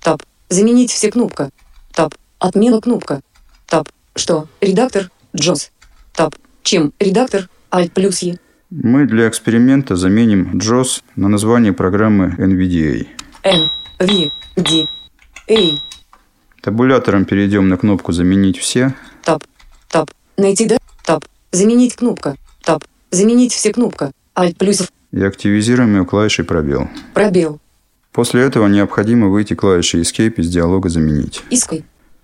Таб. 0.01 0.21
Заменить 0.49 0.91
все 0.91 1.11
кнопка. 1.11 1.51
Таб. 1.93 2.13
Отмена 2.39 2.81
кнопка. 2.81 3.21
Таб. 3.67 3.89
Что? 4.15 4.47
Редактор. 4.61 5.09
Джос. 5.35 5.71
Таб. 6.13 6.35
Чем? 6.63 6.93
Редактор. 6.99 7.49
Alt 7.71 7.91
плюс 7.91 8.19
Е. 8.19 8.39
Мы 8.69 9.05
для 9.05 9.29
эксперимента 9.29 9.95
заменим 9.95 10.57
JOS 10.57 11.01
на 11.15 11.29
название 11.29 11.73
программы 11.73 12.35
NVDA. 12.37 13.07
Н. 13.43 13.69
В. 13.99 14.61
Д. 14.61 14.85
Эй. 15.47 15.79
Табулятором 16.61 17.25
перейдем 17.25 17.69
на 17.69 17.77
кнопку 17.77 18.11
«Заменить 18.11 18.57
все», 18.57 18.93
Таб. 19.23 19.43
Таб. 19.89 20.09
Найти 20.37 20.65
да. 20.65 20.76
Заменить 21.57 21.95
кнопка. 21.95 22.35
Таб. 22.63 22.83
Заменить 23.09 23.53
все 23.53 23.73
кнопка. 23.73 24.11
Alt 24.35 24.57
плюс 24.57 24.87
и 25.11 25.23
активизируем 25.23 25.97
ее 25.97 26.05
клавишей 26.05 26.45
«Пробел». 26.45 26.87
Пробел. 27.13 27.59
После 28.11 28.41
этого 28.41 28.67
необходимо 28.67 29.27
выйти 29.27 29.53
клавишей 29.53 30.01
Escape 30.01 30.35
из 30.35 30.49
диалога 30.49 30.89
«Заменить». 30.89 31.43
Иской. 31.49 31.83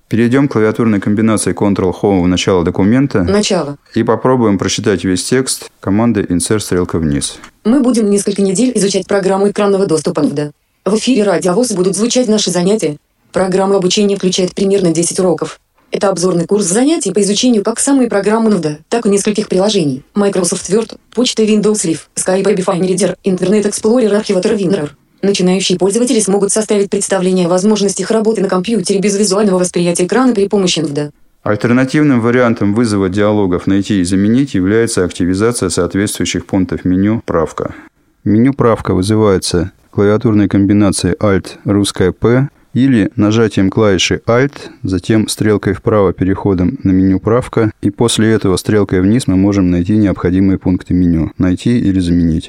Перейдем 0.10 0.48
к 0.48 0.52
клавиатурной 0.52 1.00
комбинации 1.00 1.54
Ctrl-Home 1.56 2.24
в 2.24 2.28
начало 2.28 2.64
документа 2.64 3.24
Начало. 3.24 3.78
и 3.96 4.04
попробуем 4.04 4.60
прочитать 4.60 5.04
весь 5.04 5.24
текст 5.24 5.72
командой 5.80 6.24
Insert 6.26 6.60
стрелка 6.60 7.00
вниз. 7.00 7.40
Мы 7.64 7.80
будем 7.80 8.10
несколько 8.10 8.44
недель 8.44 8.72
изучать 8.76 9.08
программу 9.08 9.50
экранного 9.50 9.88
доступа 9.88 10.22
НВДА. 10.22 10.52
В 10.86 10.96
эфире 10.98 11.24
радиовоз 11.24 11.72
будут 11.72 11.96
звучать 11.96 12.28
наши 12.28 12.52
занятия. 12.52 12.98
Программа 13.32 13.78
обучения 13.78 14.18
включает 14.18 14.54
примерно 14.54 14.94
10 14.94 15.20
уроков. 15.20 15.60
Это 15.94 16.10
обзорный 16.10 16.48
курс 16.48 16.66
занятий 16.66 17.12
по 17.12 17.22
изучению 17.22 17.64
как 17.64 17.80
самой 17.80 18.08
программы 18.08 18.50
НВДА, 18.50 18.80
так 18.90 19.06
и 19.06 19.10
нескольких 19.10 19.48
приложений. 19.48 20.02
Microsoft 20.16 20.68
Word, 20.72 20.98
почта 21.14 21.44
Windows 21.44 21.86
Live, 21.86 22.00
Skype 22.16 22.44
Baby 22.44 22.66
Fine 22.66 22.88
Reader, 22.88 23.16
Internet 23.24 23.66
Explorer, 23.66 24.12
архиватор 24.16 24.54
WinRAR. 24.54 24.90
Начинающие 25.22 25.78
пользователи 25.78 26.20
смогут 26.20 26.52
составить 26.52 26.90
представление 26.90 27.46
о 27.46 27.50
возможностях 27.50 28.10
работы 28.10 28.42
на 28.42 28.50
компьютере 28.50 29.00
без 29.02 29.16
визуального 29.16 29.60
восприятия 29.60 30.08
экрана 30.08 30.34
при 30.34 30.48
помощи 30.48 30.80
НВДА. 30.80 31.12
Альтернативным 31.44 32.22
вариантом 32.22 32.74
вызова 32.74 33.08
диалогов 33.08 33.68
«Найти 33.68 34.02
и 34.02 34.04
заменить» 34.04 34.56
является 34.56 35.06
активизация 35.06 35.70
соответствующих 35.70 36.48
пунктов 36.48 36.86
меню 36.86 37.22
«Правка». 37.24 37.76
Меню 38.24 38.54
«Правка» 38.54 38.96
вызывается 38.96 39.72
клавиатурной 39.92 40.48
комбинацией 40.48 41.14
Alt 41.20 41.50
русская 41.66 42.12
P 42.12 42.50
или 42.74 43.12
нажатием 43.16 43.70
клавиши 43.70 44.22
Alt, 44.26 44.54
затем 44.84 45.28
стрелкой 45.28 45.74
вправо 45.74 46.14
переходом 46.14 46.78
на 46.84 46.92
меню 46.92 47.20
«Правка», 47.20 47.72
и 47.82 47.90
после 47.90 48.32
этого 48.32 48.58
стрелкой 48.58 49.02
вниз 49.02 49.28
мы 49.28 49.36
можем 49.36 49.72
найти 49.72 49.96
необходимые 49.96 50.58
пункты 50.58 50.94
меню 50.94 51.32
«Найти» 51.38 51.80
или 51.80 52.00
«Заменить». 52.00 52.48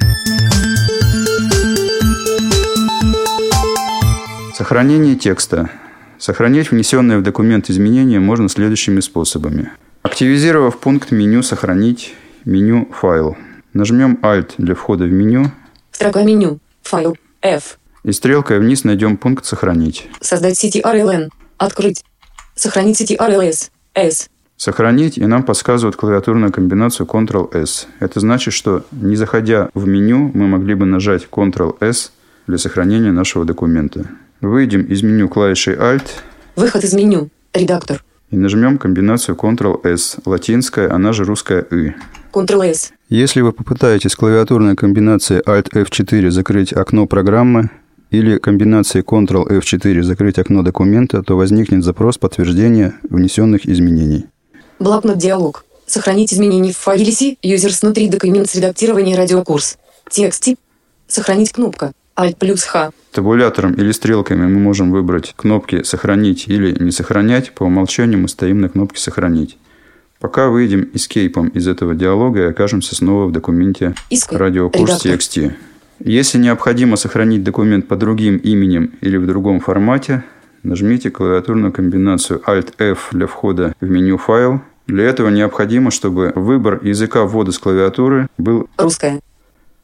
Сохранение 4.53 5.15
текста. 5.15 5.69
Сохранить 6.17 6.71
внесенные 6.71 7.17
в 7.17 7.23
документ 7.23 7.69
изменения 7.69 8.19
можно 8.19 8.49
следующими 8.49 9.01
способами. 9.01 9.71
Активизировав 10.01 10.79
пункт 10.79 11.11
меню 11.11 11.43
«Сохранить», 11.43 12.15
меню 12.45 12.87
«Файл». 12.99 13.37
Нажмем 13.73 14.17
Alt 14.21 14.53
для 14.57 14.73
входа 14.73 15.03
в 15.03 15.11
меню 15.11 15.51
Строка 15.95 16.23
меню. 16.23 16.59
Файл. 16.83 17.17
F. 17.41 17.77
и 18.05 18.11
стрелкой 18.11 18.59
вниз 18.59 18.83
найдем 18.83 19.17
пункт 19.17 19.45
«Сохранить». 19.45 20.07
Создать 20.21 20.63
CTRLN. 20.63 21.29
Открыть. 21.57 22.05
Сохранить 22.55 23.01
CTRLS. 23.01 23.71
S. 23.95 24.29
Сохранить, 24.57 25.17
и 25.17 25.25
нам 25.25 25.43
подсказывают 25.43 25.95
клавиатурную 25.95 26.51
комбинацию 26.51 27.07
Ctrl-S. 27.07 27.87
Это 27.99 28.19
значит, 28.19 28.53
что 28.53 28.85
не 28.91 29.15
заходя 29.15 29.69
в 29.73 29.87
меню, 29.87 30.31
мы 30.33 30.47
могли 30.47 30.75
бы 30.75 30.85
нажать 30.85 31.27
Ctrl-S 31.29 32.11
для 32.47 32.57
сохранения 32.57 33.11
нашего 33.11 33.43
документа. 33.43 34.07
Выйдем 34.39 34.83
из 34.83 35.01
меню 35.01 35.27
клавишей 35.27 35.75
Alt 35.75 36.05
Выход 36.55 36.83
из 36.83 36.93
меню. 36.93 37.29
Редактор. 37.53 38.03
и 38.29 38.37
нажмем 38.37 38.77
комбинацию 38.77 39.35
Ctrl-S, 39.35 40.17
латинская, 40.25 40.91
она 40.91 41.11
же 41.11 41.23
русская 41.23 41.65
«ы». 41.71 41.95
Ctrl-S. 42.33 42.91
Если 43.09 43.41
вы 43.41 43.51
попытаетесь 43.51 44.15
клавиатурной 44.15 44.75
комбинацией 44.75 45.41
Alt 45.41 45.71
F4 45.71 46.29
закрыть 46.29 46.73
окно 46.73 47.07
программы 47.07 47.69
или 48.17 48.37
комбинацией 48.37 49.03
Ctrl 49.03 49.47
F4 49.47 50.01
закрыть 50.01 50.39
окно 50.39 50.63
документа, 50.63 51.21
то 51.23 51.35
возникнет 51.35 51.83
запрос 51.83 52.17
подтверждения 52.17 52.95
внесенных 53.09 53.67
изменений. 53.67 54.25
Блокнот 54.79 55.17
диалог. 55.17 55.65
Сохранить 55.85 56.33
изменения 56.33 56.71
в 56.71 56.77
файле 56.77 57.11
C. 57.11 57.35
Users 57.43 57.79
внутри 57.81 58.09
документ 58.09 58.49
с 58.49 58.55
редактирования 58.55 59.15
радиокурс. 59.15 59.77
Текст 60.09 60.43
тип. 60.43 60.59
Сохранить 61.07 61.51
кнопка. 61.51 61.91
Alt 62.17 62.37
плюс 62.37 62.63
Х. 62.63 62.91
Табулятором 63.11 63.73
или 63.73 63.91
стрелками 63.91 64.47
мы 64.47 64.59
можем 64.59 64.91
выбрать 64.91 65.33
кнопки 65.35 65.83
«Сохранить» 65.83 66.47
или 66.47 66.71
«Не 66.81 66.91
сохранять». 66.91 67.51
По 67.53 67.63
умолчанию 67.63 68.19
мы 68.19 68.29
стоим 68.29 68.61
на 68.61 68.69
кнопке 68.69 69.01
«Сохранить». 69.01 69.57
Пока 70.19 70.47
выйдем 70.47 70.89
эскейпом 70.93 71.49
из 71.49 71.67
этого 71.67 71.93
диалога 71.93 72.39
и 72.39 72.49
окажемся 72.49 72.95
снова 72.95 73.25
в 73.25 73.31
документе 73.31 73.95
радиокурс. 74.31 75.05
TXT. 75.05 75.53
Если 75.99 76.37
необходимо 76.37 76.97
сохранить 76.97 77.43
документ 77.43 77.87
по 77.87 77.95
другим 77.95 78.37
именем 78.37 78.91
или 79.01 79.17
в 79.17 79.25
другом 79.25 79.59
формате, 79.59 80.23
нажмите 80.63 81.09
клавиатурную 81.09 81.71
комбинацию 81.71 82.41
Alt-F 82.45 83.09
для 83.11 83.27
входа 83.27 83.73
в 83.79 83.89
меню 83.89 84.17
«Файл». 84.17 84.61
Для 84.87 85.05
этого 85.05 85.29
необходимо, 85.29 85.89
чтобы 85.89 86.31
выбор 86.35 86.79
языка 86.83 87.23
ввода 87.23 87.51
с 87.51 87.57
клавиатуры 87.57 88.27
был 88.37 88.69
Русская. 88.77 89.19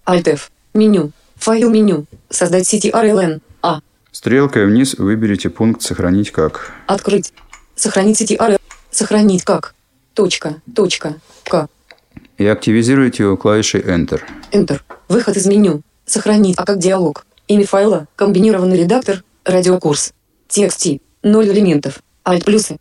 Alt 0.05 0.27
F. 0.29 0.51
Меню. 0.73 1.11
Файл 1.37 1.71
меню. 1.71 2.05
Создать 2.29 2.71
CTRLN. 2.71 3.41
А. 3.63 3.79
стрелкой 4.11 4.65
вниз 4.67 4.95
выберите 4.97 5.49
пункт 5.49 5.81
«Сохранить 5.81 6.31
как». 6.31 6.71
Открыть. 6.87 7.33
Сохранить 7.75 8.21
CTRL. 8.21 8.59
Сохранить 8.91 9.43
как. 9.43 9.73
Точка. 10.13 10.61
Точка. 10.75 11.15
К. 11.45 11.67
и 12.37 12.45
активизируйте 12.45 13.23
его 13.23 13.37
клавишей 13.37 13.81
Enter. 13.81 14.21
Enter. 14.51 14.81
Выход 15.07 15.37
из 15.37 15.45
меню. 15.47 15.81
Сохранить. 16.05 16.55
А 16.57 16.65
как 16.65 16.79
диалог. 16.79 17.25
Имя 17.47 17.65
файла. 17.65 18.07
Комбинированный 18.15 18.77
редактор. 18.77 19.23
Радиокурс. 19.45 20.13
Текст 20.47 20.79
тип. 20.79 21.01
Ноль 21.23 21.47
элементов. 21.47 21.99
Alt 22.25 22.43
плюсы. 22.45 22.77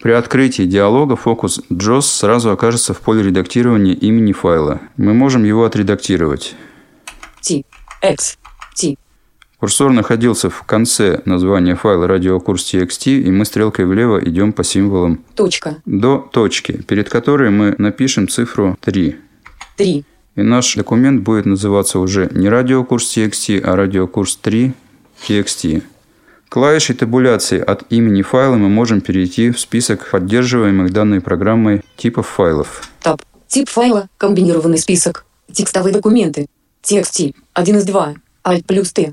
При 0.00 0.12
открытии 0.12 0.62
диалога 0.62 1.16
фокус 1.16 1.60
JOS 1.70 2.02
сразу 2.02 2.50
окажется 2.52 2.94
в 2.94 3.00
поле 3.00 3.22
редактирования 3.24 3.92
имени 3.92 4.32
файла. 4.32 4.80
Мы 4.96 5.14
можем 5.14 5.42
его 5.44 5.64
отредактировать. 5.64 6.54
T. 7.42 7.64
X. 8.02 8.38
T. 8.76 8.96
Курсор 9.58 9.92
находился 9.92 10.48
в 10.48 10.62
конце 10.62 11.20
названия 11.26 11.74
файла 11.74 12.06
радиокурс 12.06 12.72
TXT, 12.72 13.20
и 13.20 13.30
мы 13.30 13.44
стрелкой 13.44 13.84
влево 13.84 14.18
идем 14.24 14.52
по 14.54 14.64
символам 14.64 15.22
Точка. 15.34 15.82
до 15.84 16.18
точки, 16.18 16.80
перед 16.82 17.10
которой 17.10 17.50
мы 17.50 17.74
напишем 17.76 18.26
цифру 18.28 18.78
3. 18.80 19.16
3. 19.76 20.04
И 20.40 20.42
наш 20.42 20.74
документ 20.74 21.20
будет 21.20 21.44
называться 21.44 21.98
уже 21.98 22.30
не 22.32 22.48
радиокурс 22.48 23.14
TXT, 23.14 23.60
а 23.60 23.76
радиокурс 23.76 24.36
3 24.36 24.72
TXT. 25.28 25.82
Клавишей 26.48 26.96
табуляции 26.96 27.60
от 27.60 27.82
имени 27.92 28.22
файла 28.22 28.56
мы 28.56 28.70
можем 28.70 29.02
перейти 29.02 29.50
в 29.50 29.60
список 29.60 30.10
поддерживаемых 30.10 30.94
данной 30.94 31.20
программой 31.20 31.82
типов 31.98 32.26
файлов. 32.26 32.88
Таб. 33.02 33.20
Тип 33.48 33.68
файла. 33.68 34.08
Комбинированный 34.16 34.78
список. 34.78 35.26
Текстовые 35.52 35.92
документы. 35.92 36.46
Тип. 36.80 37.04
1 37.52 37.76
из 37.76 37.84
2. 37.84 38.14
Alt 38.44 38.64
плюс 38.66 38.92
Т. 38.94 39.12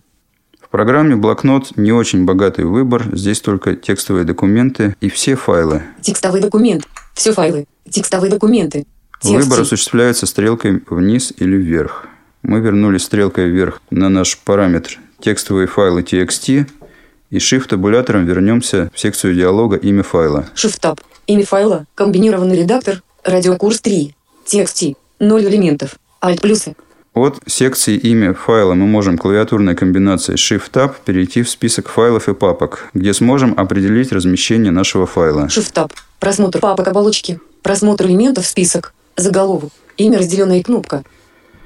В 0.62 0.70
программе 0.70 1.18
блокнот 1.18 1.76
не 1.76 1.92
очень 1.92 2.24
богатый 2.24 2.64
выбор, 2.64 3.04
здесь 3.12 3.42
только 3.42 3.76
текстовые 3.76 4.24
документы 4.24 4.96
и 5.02 5.10
все 5.10 5.36
файлы. 5.36 5.84
Текстовый 6.00 6.40
документ. 6.40 6.88
Все 7.14 7.34
файлы. 7.34 7.68
Текстовые 7.90 8.32
документы. 8.32 8.86
Текст 9.22 9.48
Выбор 9.48 9.62
осуществляется 9.62 10.26
стрелкой 10.26 10.84
вниз 10.90 11.34
или 11.38 11.58
вверх. 11.58 12.06
Мы 12.44 12.60
вернулись 12.60 13.04
стрелкой 13.04 13.50
вверх 13.50 13.82
на 13.90 14.10
наш 14.10 14.38
параметр 14.38 15.00
текстовые 15.20 15.68
файлы 15.68 16.02
txt 16.02 16.68
и 17.30 17.38
shift-табулятором 17.38 18.26
вернемся 18.26 18.92
в 18.94 19.00
секцию 19.00 19.36
диалога 19.36 19.76
имя 19.76 20.04
файла. 20.04 20.48
Shift 20.56 20.80
Tab. 20.82 21.00
Имя 21.26 21.46
файла. 21.46 21.86
Комбинированный 21.96 22.58
редактор. 22.58 23.02
Радиокурс 23.24 23.82
3. 23.82 24.16
Текст 24.46 24.76
тип. 24.76 24.98
0 25.20 25.44
элементов. 25.44 25.96
Alt 26.22 26.42
плюсы. 26.42 26.76
От 27.14 27.40
секции 27.48 27.98
имя 27.98 28.34
файла 28.34 28.76
мы 28.76 28.86
можем 28.86 29.18
клавиатурной 29.18 29.76
комбинацией 29.76 30.38
Shift-Tab 30.38 30.94
перейти 31.04 31.42
в 31.42 31.50
список 31.50 31.90
файлов 31.90 32.30
и 32.30 32.36
папок, 32.36 32.90
где 32.94 33.12
сможем 33.14 33.56
определить 33.58 34.12
размещение 34.12 34.72
нашего 34.72 35.08
файла. 35.08 35.48
Shift-Tab. 35.48 35.92
Просмотр 36.20 36.60
папок 36.60 36.88
оболочки. 36.88 37.40
Просмотр 37.64 38.06
элементов 38.06 38.46
список. 38.46 38.94
Заголовок. 39.18 39.72
Имя 39.98 40.20
разделенная 40.20 40.62
кнопка. 40.62 41.04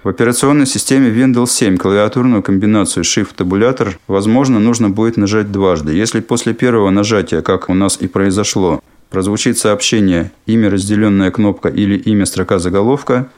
В 0.04 0.08
операционной 0.08 0.66
системе 0.66 1.10
Windows 1.10 1.48
7 1.48 1.78
клавиатурную 1.78 2.42
комбинацию 2.42 3.04
Shift-табулятор, 3.04 4.00
возможно, 4.08 4.60
нужно 4.60 4.90
будет 4.90 5.18
нажать 5.18 5.52
дважды. 5.52 5.94
Если 5.94 6.22
после 6.22 6.54
первого 6.54 6.90
нажатия, 6.90 7.42
как 7.42 7.70
у 7.70 7.74
нас 7.74 7.98
и 8.00 8.08
произошло, 8.08 8.82
прозвучит 9.10 9.58
сообщение 9.58 10.32
«Имя 10.46 10.70
разделенная 10.70 11.30
кнопка» 11.30 11.68
или 11.68 11.98
«Имя 11.98 12.26
строка 12.26 12.58
заголовка», 12.58 13.30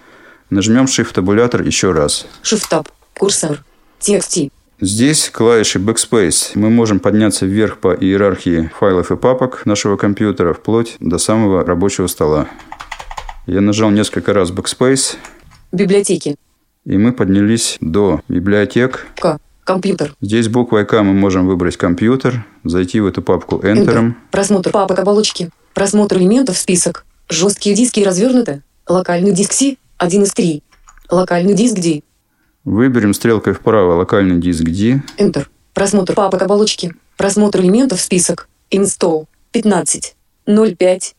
нажмем 0.52 0.86
Shift-табулятор 0.86 1.64
еще 1.64 1.92
раз. 1.92 2.28
Shift-Tab. 2.44 2.88
Курсор. 3.18 3.64
TXT. 4.00 4.52
Здесь 4.80 5.30
клавишей 5.30 5.82
Backspace 5.82 6.52
мы 6.56 6.70
можем 6.70 7.00
подняться 7.00 7.46
вверх 7.46 7.78
по 7.78 7.94
иерархии 7.94 8.70
файлов 8.78 9.12
и 9.12 9.16
папок 9.16 9.66
нашего 9.66 9.98
компьютера 9.98 10.54
вплоть 10.54 10.98
до 11.00 11.18
самого 11.18 11.66
рабочего 11.66 12.08
стола. 12.08 12.48
Я 13.46 13.62
нажал 13.62 13.92
несколько 13.92 14.34
раз 14.34 14.52
Backspace, 14.52 15.16
Библиотеки. 15.72 16.36
и 16.86 16.98
мы 16.98 17.12
поднялись 17.14 17.78
до 17.82 18.22
библиотек. 18.28 19.08
К. 19.20 19.40
Компьютер. 19.64 20.14
Здесь 20.22 20.50
буквой 20.50 20.86
К 20.86 21.02
мы 21.04 21.14
можем 21.14 21.48
выбрать 21.48 21.78
компьютер, 21.78 22.46
зайти 22.66 23.00
в 23.00 23.06
эту 23.06 23.22
папку 23.22 23.58
Enter. 23.58 24.14
Просмотр 24.32 24.72
папок 24.72 25.00
оболочки. 25.00 25.50
Просмотр 25.74 26.18
элементов 26.18 26.58
список. 26.58 27.06
Жесткие 27.30 27.74
диски 27.76 28.02
развернуты. 28.02 28.62
Локальный 28.88 29.32
диск 29.32 29.54
C. 29.54 29.78
1 29.98 30.24
из 30.24 30.34
3. 30.34 30.62
Локальный 31.10 31.54
диск 31.54 31.76
D. 31.76 32.02
Выберем 32.66 33.14
стрелкой 33.14 33.54
вправо 33.54 33.96
локальный 33.96 34.40
диск 34.40 34.64
D. 34.64 35.02
Enter. 35.18 35.48
Просмотр 35.74 36.14
папок 36.14 36.42
оболочки. 36.42 36.94
Просмотр 37.16 37.62
элементов 37.62 38.02
список. 38.02 38.50
Install. 38.70 39.28
15. 39.54 40.16
05. 40.46 41.16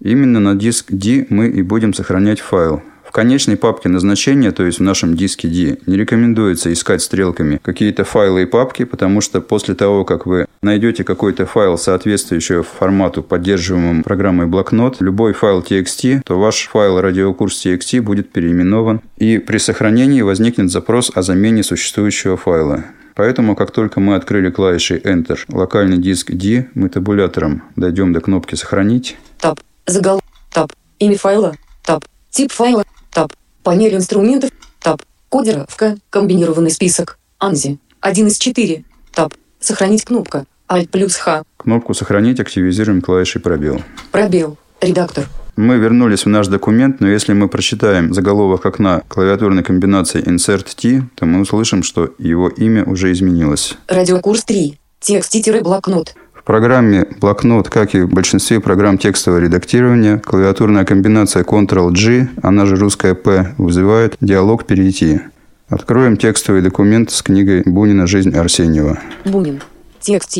Именно 0.00 0.40
на 0.40 0.54
диск 0.54 0.92
D 0.92 1.26
мы 1.30 1.48
и 1.48 1.62
будем 1.62 1.94
сохранять 1.94 2.40
файл. 2.40 2.82
В 3.06 3.12
конечной 3.12 3.56
папке 3.56 3.88
назначения, 3.88 4.50
то 4.50 4.64
есть 4.64 4.78
в 4.78 4.82
нашем 4.82 5.16
диске 5.16 5.48
D, 5.48 5.78
не 5.86 5.96
рекомендуется 5.96 6.72
искать 6.72 7.00
стрелками 7.00 7.60
какие-то 7.62 8.04
файлы 8.04 8.42
и 8.42 8.46
папки, 8.46 8.84
потому 8.84 9.20
что 9.20 9.40
после 9.40 9.74
того, 9.74 10.04
как 10.04 10.26
вы 10.26 10.46
найдете 10.60 11.02
какой-то 11.02 11.46
файл, 11.46 11.78
соответствующий 11.78 12.62
формату, 12.62 13.22
поддерживаемому 13.22 14.02
программой 14.02 14.46
блокнот, 14.46 15.00
любой 15.00 15.32
файл 15.32 15.60
TXT, 15.60 16.22
то 16.26 16.38
ваш 16.38 16.66
файл 16.66 17.00
радиокурс 17.00 17.64
TXT 17.64 18.02
будет 18.02 18.32
переименован, 18.32 19.00
и 19.16 19.38
при 19.38 19.58
сохранении 19.58 20.20
возникнет 20.22 20.70
запрос 20.70 21.10
о 21.14 21.22
замене 21.22 21.62
существующего 21.62 22.36
файла. 22.36 22.84
Поэтому, 23.14 23.56
как 23.56 23.70
только 23.70 23.98
мы 23.98 24.16
открыли 24.16 24.50
клавишей 24.50 24.98
Enter 24.98 25.38
локальный 25.48 25.96
диск 25.96 26.32
D, 26.32 26.66
мы 26.74 26.90
табулятором 26.90 27.62
дойдем 27.76 28.12
до 28.12 28.20
кнопки 28.20 28.56
«Сохранить», 28.56 29.16
Таб. 29.40 29.58
Загал. 29.86 30.20
Таб. 30.52 30.72
Имя 30.98 31.16
файла. 31.16 31.56
Таб. 31.84 32.04
Тип 32.30 32.52
файла. 32.52 32.84
Таб. 33.12 33.32
Панель 33.62 33.94
инструментов. 33.94 34.50
Таб. 34.80 35.02
Кодера. 35.28 35.66
ВК. 35.68 35.98
Комбинированный 36.10 36.70
список. 36.70 37.18
Анзи. 37.38 37.78
1 38.00 38.26
из 38.26 38.38
4. 38.38 38.84
Таб. 39.12 39.34
Сохранить 39.60 40.04
кнопка. 40.04 40.46
Alt 40.68 40.88
плюс 40.88 41.14
Х. 41.16 41.44
кнопку 41.58 41.94
«Сохранить» 41.94 42.40
активизируем 42.40 43.00
клавишей 43.00 43.40
«Пробел». 43.40 43.82
Пробел. 44.10 44.58
Редактор. 44.80 45.28
Мы 45.54 45.76
вернулись 45.76 46.24
в 46.24 46.28
наш 46.28 46.48
документ, 46.48 47.00
но 47.00 47.08
если 47.08 47.32
мы 47.32 47.48
прочитаем 47.48 48.12
заголовок 48.12 48.66
окна 48.66 49.02
клавиатурной 49.08 49.62
комбинации 49.62 50.22
Insert 50.22 50.74
T, 50.74 51.08
то 51.14 51.24
мы 51.24 51.40
услышим, 51.40 51.82
что 51.82 52.12
его 52.18 52.48
имя 52.48 52.84
уже 52.84 53.12
изменилось. 53.12 53.76
Радиокурс 53.86 54.44
3. 54.44 54.78
Текст-блокнот. 55.00 56.14
В 56.46 56.54
программе 56.56 57.08
блокнот, 57.20 57.68
как 57.68 57.96
и 57.96 58.02
в 58.02 58.08
большинстве 58.08 58.60
программ 58.60 58.98
текстового 58.98 59.40
редактирования, 59.40 60.18
клавиатурная 60.18 60.84
комбинация 60.84 61.42
Ctrl-G, 61.42 62.28
она 62.40 62.66
же 62.66 62.76
русская 62.76 63.16
P, 63.16 63.52
вызывает 63.58 64.16
диалог 64.20 64.64
«Перейти». 64.64 65.22
Откроем 65.68 66.16
текстовый 66.16 66.62
документ 66.62 67.10
с 67.10 67.20
книгой 67.22 67.64
Бунина 67.66 68.06
«Жизнь 68.06 68.32
Арсеньева». 68.32 69.00
Бунин. 69.24 69.60
Текст. 69.98 70.38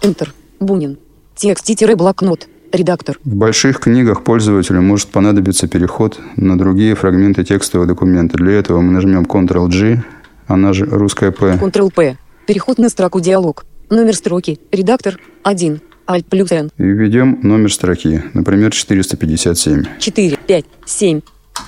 Enter. 0.00 0.28
Бунин. 0.60 0.96
Текст-блокнот. 1.34 2.46
Редактор. 2.70 3.18
В 3.24 3.34
больших 3.34 3.80
книгах 3.80 4.22
пользователю 4.22 4.80
может 4.80 5.08
понадобиться 5.08 5.66
переход 5.66 6.20
на 6.36 6.56
другие 6.56 6.94
фрагменты 6.94 7.42
текстового 7.42 7.88
документа. 7.88 8.36
Для 8.36 8.52
этого 8.52 8.80
мы 8.80 8.92
нажмем 8.92 9.24
Ctrl-G, 9.24 10.04
она 10.46 10.72
же 10.72 10.84
русская 10.84 11.32
P. 11.32 11.58
Ctrl-P. 11.60 12.16
Переход 12.46 12.78
на 12.78 12.88
строку 12.90 13.18
диалог. 13.18 13.64
Номер 13.90 14.14
строки. 14.14 14.60
Редактор. 14.70 15.18
1. 15.44 15.80
Alt 16.06 16.24
плюс 16.28 16.52
N. 16.52 16.70
И 16.76 16.82
введем 16.82 17.38
номер 17.42 17.72
строки, 17.72 18.22
например, 18.34 18.70
457. 18.70 19.84
4. 19.98 20.36
5. 20.46 20.64
7. 20.84 21.20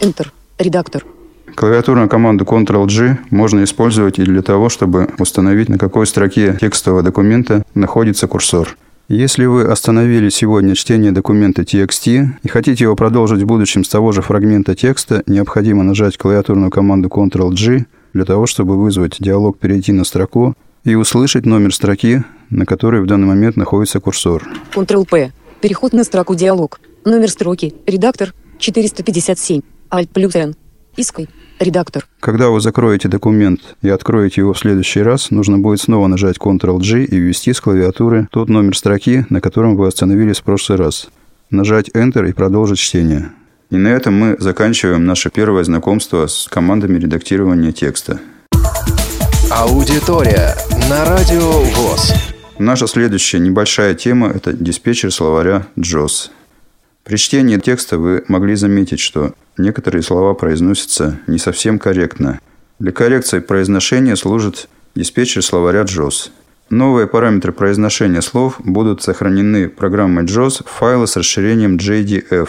Enter. 0.03 0.29
Редактор. 0.59 1.07
Клавиатурную 1.55 2.11
команду 2.11 2.45
Ctrl-G 2.45 3.19
можно 3.31 3.65
использовать 3.65 4.19
и 4.19 4.25
для 4.25 4.43
того, 4.43 4.69
чтобы 4.69 5.09
установить, 5.19 5.71
на 5.71 5.79
какой 5.79 6.07
строке 6.07 6.59
текстового 6.61 7.03
документа 7.03 7.65
находится 7.75 8.27
курсор. 8.27 8.77
Если 9.09 9.47
вы 9.47 9.65
остановили 9.65 10.29
сегодня 10.29 10.75
чтение 10.75 11.13
документа 11.13 11.63
TXT 11.63 12.27
и 12.43 12.49
хотите 12.49 12.85
его 12.85 12.97
продолжить 12.97 13.43
в 13.43 13.47
будущем 13.47 13.83
с 13.83 13.89
того 13.89 14.13
же 14.13 14.21
фрагмента 14.21 14.75
текста, 14.75 15.23
необходимо 15.27 15.83
нажать 15.85 16.19
клавиатурную 16.19 16.71
команду 16.71 17.09
Ctrl-G 17.09 17.87
для 18.13 18.25
того, 18.27 18.47
чтобы 18.47 18.79
вызвать 18.79 19.17
диалог 19.19 19.59
«Перейти 19.59 19.93
на 19.93 20.05
строку» 20.05 20.55
и 20.85 20.95
услышать 20.95 21.47
номер 21.47 21.75
строки, 21.75 22.25
на 22.51 22.67
которой 22.67 23.03
в 23.03 23.07
данный 23.07 23.27
момент 23.27 23.57
находится 23.57 24.01
курсор. 24.01 24.47
Ctrl-P. 24.75 25.33
Переход 25.61 25.93
на 25.93 26.05
строку 26.05 26.35
диалог. 26.35 26.81
Номер 27.05 27.31
строки. 27.31 27.75
Редактор. 27.87 28.35
457. 28.59 29.63
Alt 29.91 30.09
плюс 30.13 30.35
N. 30.35 30.55
Иской. 30.97 31.29
Редактор. 31.59 32.07
Когда 32.21 32.49
вы 32.49 32.61
закроете 32.61 33.09
документ 33.09 33.77
и 33.83 33.91
откроете 33.91 34.41
его 34.41 34.55
в 34.55 34.59
следующий 34.59 35.03
раз, 35.03 35.31
нужно 35.31 35.59
будет 35.59 35.81
снова 35.81 36.07
нажать 36.07 36.39
Ctrl-G 36.39 37.05
и 37.05 37.17
ввести 37.17 37.53
с 37.53 37.61
клавиатуры 37.61 38.29
тот 38.31 38.49
номер 38.49 38.77
строки, 38.77 39.27
на 39.29 39.41
котором 39.41 39.77
вы 39.77 39.87
остановились 39.87 40.39
в 40.39 40.45
прошлый 40.45 40.79
раз. 40.79 41.09
Нажать 41.51 41.91
Enter 41.91 42.29
и 42.29 42.33
продолжить 42.33 42.79
чтение. 42.79 43.33
И 43.71 43.77
на 43.77 43.89
этом 43.89 44.15
мы 44.15 44.37
заканчиваем 44.39 45.05
наше 45.05 45.31
первое 45.31 45.63
знакомство 45.65 46.27
с 46.27 46.49
командами 46.51 46.99
редактирования 46.99 47.73
текста. 47.73 48.21
Аудитория 49.53 50.55
на 50.89 51.05
Радио 51.05 51.41
ВОЗ. 51.41 52.13
Наша 52.61 52.87
следующая 52.87 53.41
небольшая 53.41 53.97
тема– 53.97 54.29
это 54.35 54.53
диспетчер 54.53 55.13
словаря 55.13 55.67
JOS. 55.77 56.31
При 57.03 57.17
чтении 57.17 57.57
текста 57.59 57.99
вы 57.99 58.23
могли 58.29 58.55
заметить, 58.55 59.01
что 59.01 59.35
некоторые 59.59 60.03
слова 60.03 60.35
произносятся 60.35 61.19
не 61.27 61.39
совсем 61.39 61.81
корректно. 61.81 62.39
Для 62.79 62.93
коррекции 62.93 63.41
произношения 63.41 64.15
служит 64.15 64.69
диспетчер 64.95 65.43
словаря 65.43 65.83
JOS. 65.83 66.31
Новые 66.71 67.09
параметры 67.09 67.51
произношения 67.51 68.21
слов 68.21 68.61
будут 68.61 69.03
сохранены 69.03 69.69
программой 69.69 70.27
JOS 70.27 70.63
в 70.65 70.71
файлы 70.71 71.09
с 71.09 71.17
расширением 71.17 71.77
JDF. 71.77 72.49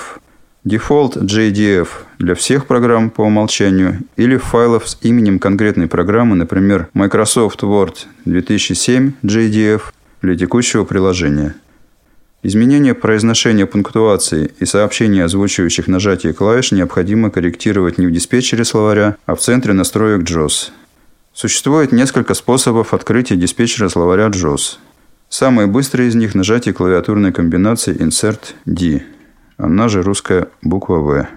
Дефолт 0.63 1.17
JDF 1.17 1.87
для 2.19 2.35
всех 2.35 2.67
программ 2.67 3.09
по 3.09 3.21
умолчанию 3.21 4.01
или 4.15 4.37
файлов 4.37 4.87
с 4.87 4.95
именем 5.01 5.39
конкретной 5.39 5.87
программы, 5.87 6.35
например, 6.35 6.87
Microsoft 6.93 7.63
Word 7.63 8.05
2007 8.25 9.13
JDF 9.23 9.81
для 10.21 10.37
текущего 10.37 10.83
приложения. 10.83 11.55
Изменение 12.43 12.93
произношения 12.93 13.65
пунктуации 13.65 14.51
и 14.59 14.65
сообщений, 14.65 15.23
озвучивающих 15.23 15.87
нажатие 15.87 16.31
клавиш, 16.33 16.71
необходимо 16.71 17.31
корректировать 17.31 17.97
не 17.97 18.05
в 18.05 18.11
диспетчере 18.11 18.63
словаря, 18.63 19.15
а 19.25 19.33
в 19.33 19.39
центре 19.39 19.73
настроек 19.73 20.29
JOS. 20.29 20.69
Существует 21.33 21.91
несколько 21.91 22.35
способов 22.35 22.93
открытия 22.93 23.35
диспетчера 23.35 23.89
словаря 23.89 24.27
JOS. 24.27 24.77
Самый 25.27 25.65
быстрый 25.65 26.07
из 26.07 26.13
них– 26.13 26.35
нажатие 26.35 26.75
клавиатурной 26.75 27.31
комбинации 27.31 27.95
Insert 27.95 28.53
D, 28.65 29.01
она 29.61 29.87
же 29.89 30.01
русская 30.01 30.47
буква 30.63 30.95
В. 30.95 31.27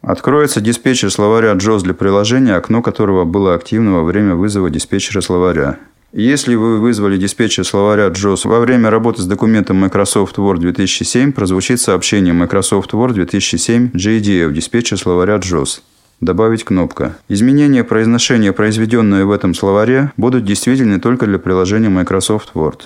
Откроется 0.00 0.60
диспетчер 0.60 1.10
словаря 1.10 1.52
JOS 1.52 1.82
для 1.82 1.94
приложения, 1.94 2.54
окно 2.54 2.80
которого 2.80 3.24
было 3.24 3.54
активно 3.54 3.94
во 3.94 4.04
время 4.04 4.34
вызова 4.34 4.70
диспетчера 4.70 5.20
словаря. 5.20 5.78
Если 6.12 6.54
вы 6.54 6.78
вызвали 6.78 7.18
диспетчер 7.18 7.66
словаря 7.66 8.06
JOS 8.06 8.48
во 8.48 8.60
время 8.60 8.88
работы 8.88 9.20
с 9.20 9.26
документом 9.26 9.76
Microsoft 9.78 10.38
Word 10.38 10.58
2007, 10.58 11.32
прозвучит 11.32 11.80
сообщение 11.80 12.32
Microsoft 12.32 12.94
Word 12.94 13.12
2007 13.12 13.90
JDF 13.92 14.52
диспетчер 14.52 14.98
словаря 14.98 15.36
JOS. 15.36 15.80
Добавить 16.22 16.64
кнопка. 16.64 17.18
Изменения 17.28 17.84
произношения, 17.84 18.52
произведенные 18.54 19.26
в 19.26 19.30
этом 19.30 19.52
словаре, 19.52 20.12
будут 20.16 20.46
действительны 20.46 20.98
только 20.98 21.26
для 21.26 21.38
приложения 21.38 21.90
Microsoft 21.90 22.52
Word. 22.54 22.84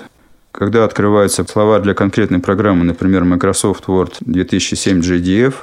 Когда 0.52 0.84
открывается 0.84 1.44
словарь 1.44 1.82
для 1.82 1.94
конкретной 1.94 2.40
программы, 2.40 2.84
например, 2.84 3.24
Microsoft 3.24 3.84
Word 3.86 4.14
2007 4.20 5.00
JDF, 5.00 5.54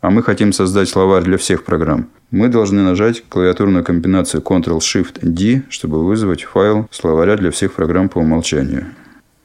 а 0.00 0.10
мы 0.10 0.22
хотим 0.22 0.52
создать 0.52 0.88
словарь 0.88 1.22
для 1.22 1.38
всех 1.38 1.64
программ, 1.64 2.08
мы 2.32 2.48
должны 2.48 2.82
нажать 2.82 3.22
клавиатурную 3.28 3.84
комбинацию 3.84 4.42
Ctrl-Shift-D, 4.42 5.62
чтобы 5.70 6.04
вызвать 6.04 6.42
файл 6.42 6.88
словаря 6.90 7.36
для 7.36 7.52
всех 7.52 7.72
программ 7.74 8.08
по 8.08 8.18
умолчанию. 8.18 8.86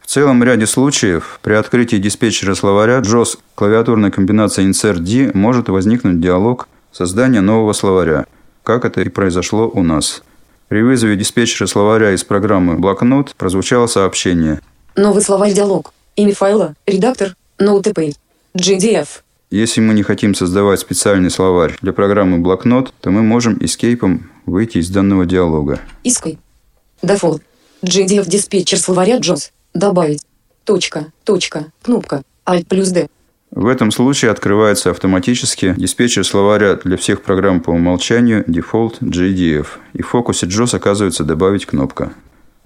В 0.01 0.07
целом 0.07 0.43
ряде 0.43 0.65
случаев 0.65 1.39
при 1.43 1.53
открытии 1.53 1.97
диспетчера 1.97 2.55
словаря 2.55 2.99
JOS 2.99 3.37
клавиатурной 3.55 4.09
комбинации 4.09 4.67
Insert-D 4.67 5.31
может 5.35 5.69
возникнуть 5.69 6.21
диалог 6.21 6.67
создания 6.91 7.41
нового 7.41 7.73
словаря, 7.73 8.25
как 8.63 8.83
это 8.83 9.01
и 9.01 9.09
произошло 9.09 9.69
у 9.71 9.83
нас. 9.83 10.23
При 10.69 10.81
вызове 10.81 11.17
диспетчера 11.17 11.67
словаря 11.67 12.13
из 12.13 12.23
программы 12.23 12.77
блокнот 12.79 13.35
прозвучало 13.35 13.87
сообщение 13.87 14.59
Новый 14.97 15.21
словарь 15.21 15.53
диалог. 15.53 15.93
Имя 16.15 16.33
файла. 16.33 16.73
Редактор. 16.87 17.35
Notepad. 17.59 18.15
JDF. 18.55 19.07
Если 19.51 19.79
мы 19.79 19.93
не 19.93 20.01
хотим 20.01 20.33
создавать 20.33 20.79
специальный 20.79 21.29
словарь 21.29 21.77
для 21.83 21.93
программы 21.93 22.39
блокнот, 22.39 22.91
то 22.99 23.11
мы 23.11 23.21
можем 23.21 23.59
Escape 23.61 24.14
ом 24.14 24.31
выйти 24.47 24.79
из 24.79 24.89
данного 24.89 25.27
диалога. 25.27 25.79
Escape. 26.03 26.39
Default. 27.03 27.43
JDF 27.83 28.27
диспетчер 28.27 28.79
словаря 28.79 29.19
JAWS. 29.19 29.51
Добавить. 29.75 30.25
Точка. 30.65 31.11
Точка. 31.23 31.67
Кнопка. 31.83 32.23
Alt 32.47 32.65
плюс 32.67 32.89
D. 32.89 33.07
В 33.51 33.67
этом 33.67 33.91
случае 33.91 34.31
открывается 34.31 34.89
автоматически 34.89 35.75
диспетчер 35.77 36.25
словаря 36.25 36.73
для 36.73 36.97
всех 36.97 37.21
программ 37.21 37.61
по 37.61 37.69
умолчанию 37.69 38.43
Default 38.45 38.99
JDF, 39.01 39.67
и 39.93 40.01
в 40.01 40.07
фокусе 40.07 40.47
JOS 40.47 40.75
оказывается 40.75 41.23
«Добавить 41.23 41.67
кнопка». 41.67 42.13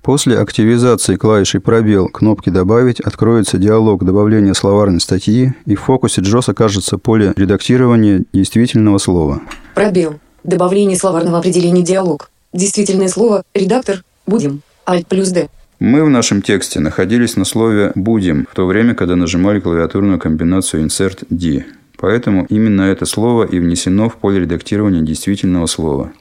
После 0.01 0.39
активизации 0.39 1.15
клавишей 1.15 1.59
«Пробел» 1.59 2.07
кнопки 2.07 2.49
«Добавить» 2.49 2.99
откроется 2.99 3.59
диалог 3.59 4.03
добавления 4.03 4.53
словарной 4.53 4.99
статьи, 4.99 5.53
и 5.67 5.75
в 5.75 5.81
фокусе 5.81 6.21
JOS 6.21 6.49
окажется 6.49 6.97
поле 6.97 7.33
редактирования 7.35 8.23
действительного 8.33 8.97
слова. 8.97 9.41
Пробел. 9.75 10.19
Добавление 10.43 10.97
словарного 10.97 11.37
определения 11.37 11.83
диалог. 11.83 12.31
Действительное 12.51 13.09
слово. 13.09 13.43
Редактор. 13.53 14.03
Будем. 14.25 14.63
Alt 14.87 15.05
плюс 15.07 15.29
D. 15.29 15.49
Мы 15.79 16.03
в 16.03 16.09
нашем 16.09 16.41
тексте 16.41 16.79
находились 16.79 17.35
на 17.35 17.45
слове 17.45 17.91
«будем», 17.93 18.47
в 18.51 18.55
то 18.55 18.65
время, 18.65 18.95
когда 18.95 19.15
нажимали 19.15 19.59
клавиатурную 19.59 20.17
комбинацию 20.19 20.83
Insert 20.83 21.25
D. 21.29 21.65
Поэтому 21.97 22.47
именно 22.49 22.81
это 22.81 23.05
слово 23.05 23.43
и 23.43 23.59
внесено 23.59 24.09
в 24.09 24.15
поле 24.15 24.39
редактирования 24.39 25.01
действительного 25.01 25.67
слова. 25.67 26.11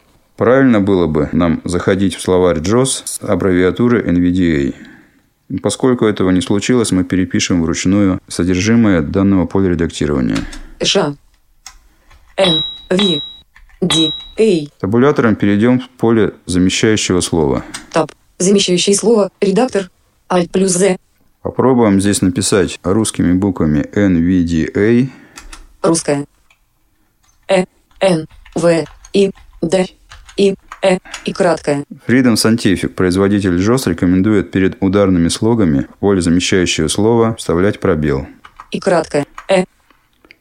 Правильно 0.41 0.81
было 0.81 1.07
бы 1.07 1.29
нам 1.33 1.61
заходить 1.65 2.15
в 2.15 2.23
словарь 2.23 2.61
JOS 2.61 3.03
с 3.05 3.21
аббревиатуры 3.21 4.01
NVDA. 4.11 4.75
Поскольку 5.63 6.07
этого 6.07 6.31
не 6.31 6.41
случилось, 6.41 6.93
мы 6.93 7.05
перепишем 7.05 7.61
вручную 7.61 8.21
содержимое 8.27 9.03
данного 9.03 9.45
поля 9.45 9.69
редактирования. 9.69 10.39
Ш. 10.83 11.15
Н. 12.39 12.63
В. 12.89 13.21
Д. 13.83 14.11
A. 14.39 14.67
Табулятором 14.81 15.37
перейдем 15.37 15.79
в 15.79 15.91
поле 15.91 16.33
замещающего 16.47 17.21
слова. 17.21 17.63
Таб. 17.93 18.11
Замещающее 18.39 18.97
слово. 18.97 19.31
Редактор. 19.43 19.91
Alt 20.31 20.49
плюс 20.51 20.71
Z. 20.71 20.97
Попробуем 21.43 22.01
здесь 22.01 22.23
написать 22.23 22.81
русскими 22.83 23.35
буквами 23.35 23.81
NVDA. 23.93 25.11
Русская. 25.83 26.25
Э. 27.47 27.67
Н. 28.01 28.27
В. 28.55 28.87
И. 29.13 29.33
Д. 29.61 30.00
И. 30.37 30.55
Э. 30.83 30.99
И 31.25 31.33
краткое. 31.33 31.85
Freedom 32.07 32.35
Scientific, 32.35 32.89
производитель 32.89 33.57
JOS, 33.57 33.89
рекомендует 33.89 34.51
перед 34.51 34.77
ударными 34.81 35.29
слогами 35.29 35.87
в 35.97 35.99
поле 35.99 36.21
замещающего 36.21 36.89
слова 36.89 37.35
вставлять 37.37 37.81
пробел. 37.81 38.27
И 38.71 38.81
краткое. 38.81 39.27
Э. 39.49 39.65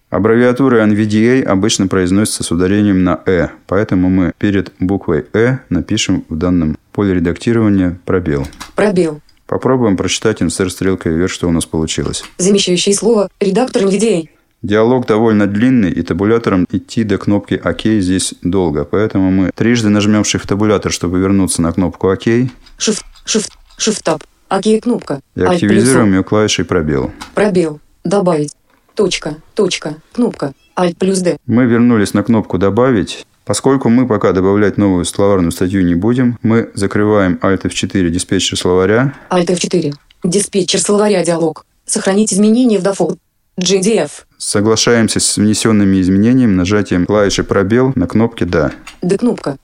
Аббревиатура 0.10 0.84
NVDA 0.88 1.44
обычно 1.44 1.88
произносится 1.88 2.44
с 2.44 2.52
ударением 2.52 3.04
на 3.04 3.22
«э», 3.28 3.50
поэтому 3.68 4.10
мы 4.10 4.32
перед 4.40 4.74
буквой 4.80 5.28
«э» 5.34 5.60
напишем 5.70 6.26
в 6.30 6.36
данном 6.36 6.78
поле 6.92 7.14
редактирования 7.14 8.00
пробел. 8.06 8.48
Пробел. 8.76 9.22
Попробуем 9.46 9.98
прочитать 9.98 10.42
инсерт 10.42 10.72
стрелкой 10.72 11.14
вверх, 11.14 11.32
что 11.32 11.48
у 11.48 11.52
нас 11.52 11.66
получилось. 11.66 12.24
Замещающее 12.38 12.96
слово. 12.96 13.30
Редактор 13.40 13.84
NVDA. 13.84 14.30
Диалог 14.62 15.06
довольно 15.08 15.48
длинный, 15.48 15.90
и 15.90 16.02
табулятором 16.02 16.66
идти 16.70 17.04
до 17.06 17.18
кнопки 17.18 17.54
«Ок» 17.54 17.82
здесь 17.82 18.34
долго, 18.42 18.84
поэтому 18.84 19.32
мы 19.32 19.52
трижды 19.56 19.88
нажмем 19.90 20.24
Shift-табулятор, 20.24 20.92
чтобы 20.92 21.20
вернуться 21.20 21.62
на 21.62 21.72
кнопку 21.72 22.12
«Ок», 22.12 22.28
и 22.28 22.50
Shift. 22.78 23.04
Shift. 23.26 23.52
Shift 23.78 24.04
Tab. 24.04 24.22
Окей, 24.50 24.82
кнопка. 24.82 25.22
Плюс 25.34 25.50
активизируем 25.50 26.14
ее 26.14 26.24
клавишей 26.24 26.66
«Пробел». 26.66 27.12
Пробел. 27.36 27.80
Добавить. 28.04 28.54
Точка. 28.96 29.38
Точка. 29.56 29.96
Кнопка. 30.12 30.54
Alt 30.76 30.98
плюс 30.98 31.20
D. 31.20 31.38
Мы 31.46 31.66
вернулись 31.66 32.14
на 32.14 32.24
кнопку 32.24 32.58
«Добавить». 32.58 33.26
Поскольку 33.46 33.90
мы 33.90 34.08
пока 34.08 34.32
добавлять 34.34 34.78
новую 34.78 35.06
словарную 35.06 35.52
статью 35.52 35.84
не 35.84 35.96
будем, 35.96 36.38
мы 36.44 36.70
закрываем 36.74 37.40
Alt 37.42 37.64
F4 37.64 38.10
диспетчер 38.10 38.58
словаря. 38.58 39.16
Alt 39.30 39.48
F4. 39.48 39.94
Диспетчер 40.24 40.80
словаря 40.80 41.24
диалог. 41.24 41.66
Сохранить 41.86 42.34
изменения 42.34 42.78
в 42.78 42.84
дефолт. 42.84 43.18
GDF. 43.64 44.10
Соглашаемся 44.38 45.20
с 45.20 45.38
внесенными 45.38 46.02
изменениями 46.02 46.54
нажатием 46.54 47.06
клавиши 47.06 47.44
«Пробел» 47.44 47.92
на 47.96 48.08
кнопке 48.08 48.46
«Да». 48.46 48.72
D 49.02 49.18
кнопка. 49.18 49.58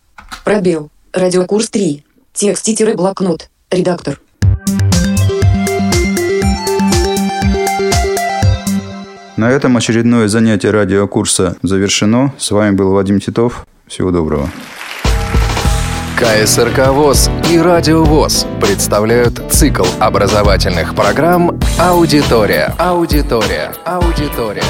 Пробел. 0.43 0.89
Радиокурс 1.13 1.69
3. 1.69 2.03
Текст-блокнот. 2.33 3.49
Редактор. 3.71 4.19
На 9.37 9.51
этом 9.51 9.75
очередное 9.75 10.29
занятие 10.29 10.71
радиокурса 10.71 11.57
завершено. 11.61 12.33
С 12.37 12.51
вами 12.51 12.75
был 12.75 12.91
Вадим 12.91 13.19
Титов. 13.19 13.67
Всего 13.85 14.11
доброго. 14.11 14.49
КСРК 16.15 16.93
ВОЗ 16.93 17.29
и 17.51 17.59
Радио 17.59 18.05
ВОЗ 18.05 18.47
представляют 18.61 19.51
цикл 19.51 19.83
образовательных 19.99 20.95
программ 20.95 21.59
«Аудитория». 21.77 22.73
Аудитория. 22.79 23.73
Аудитория. 23.83 24.63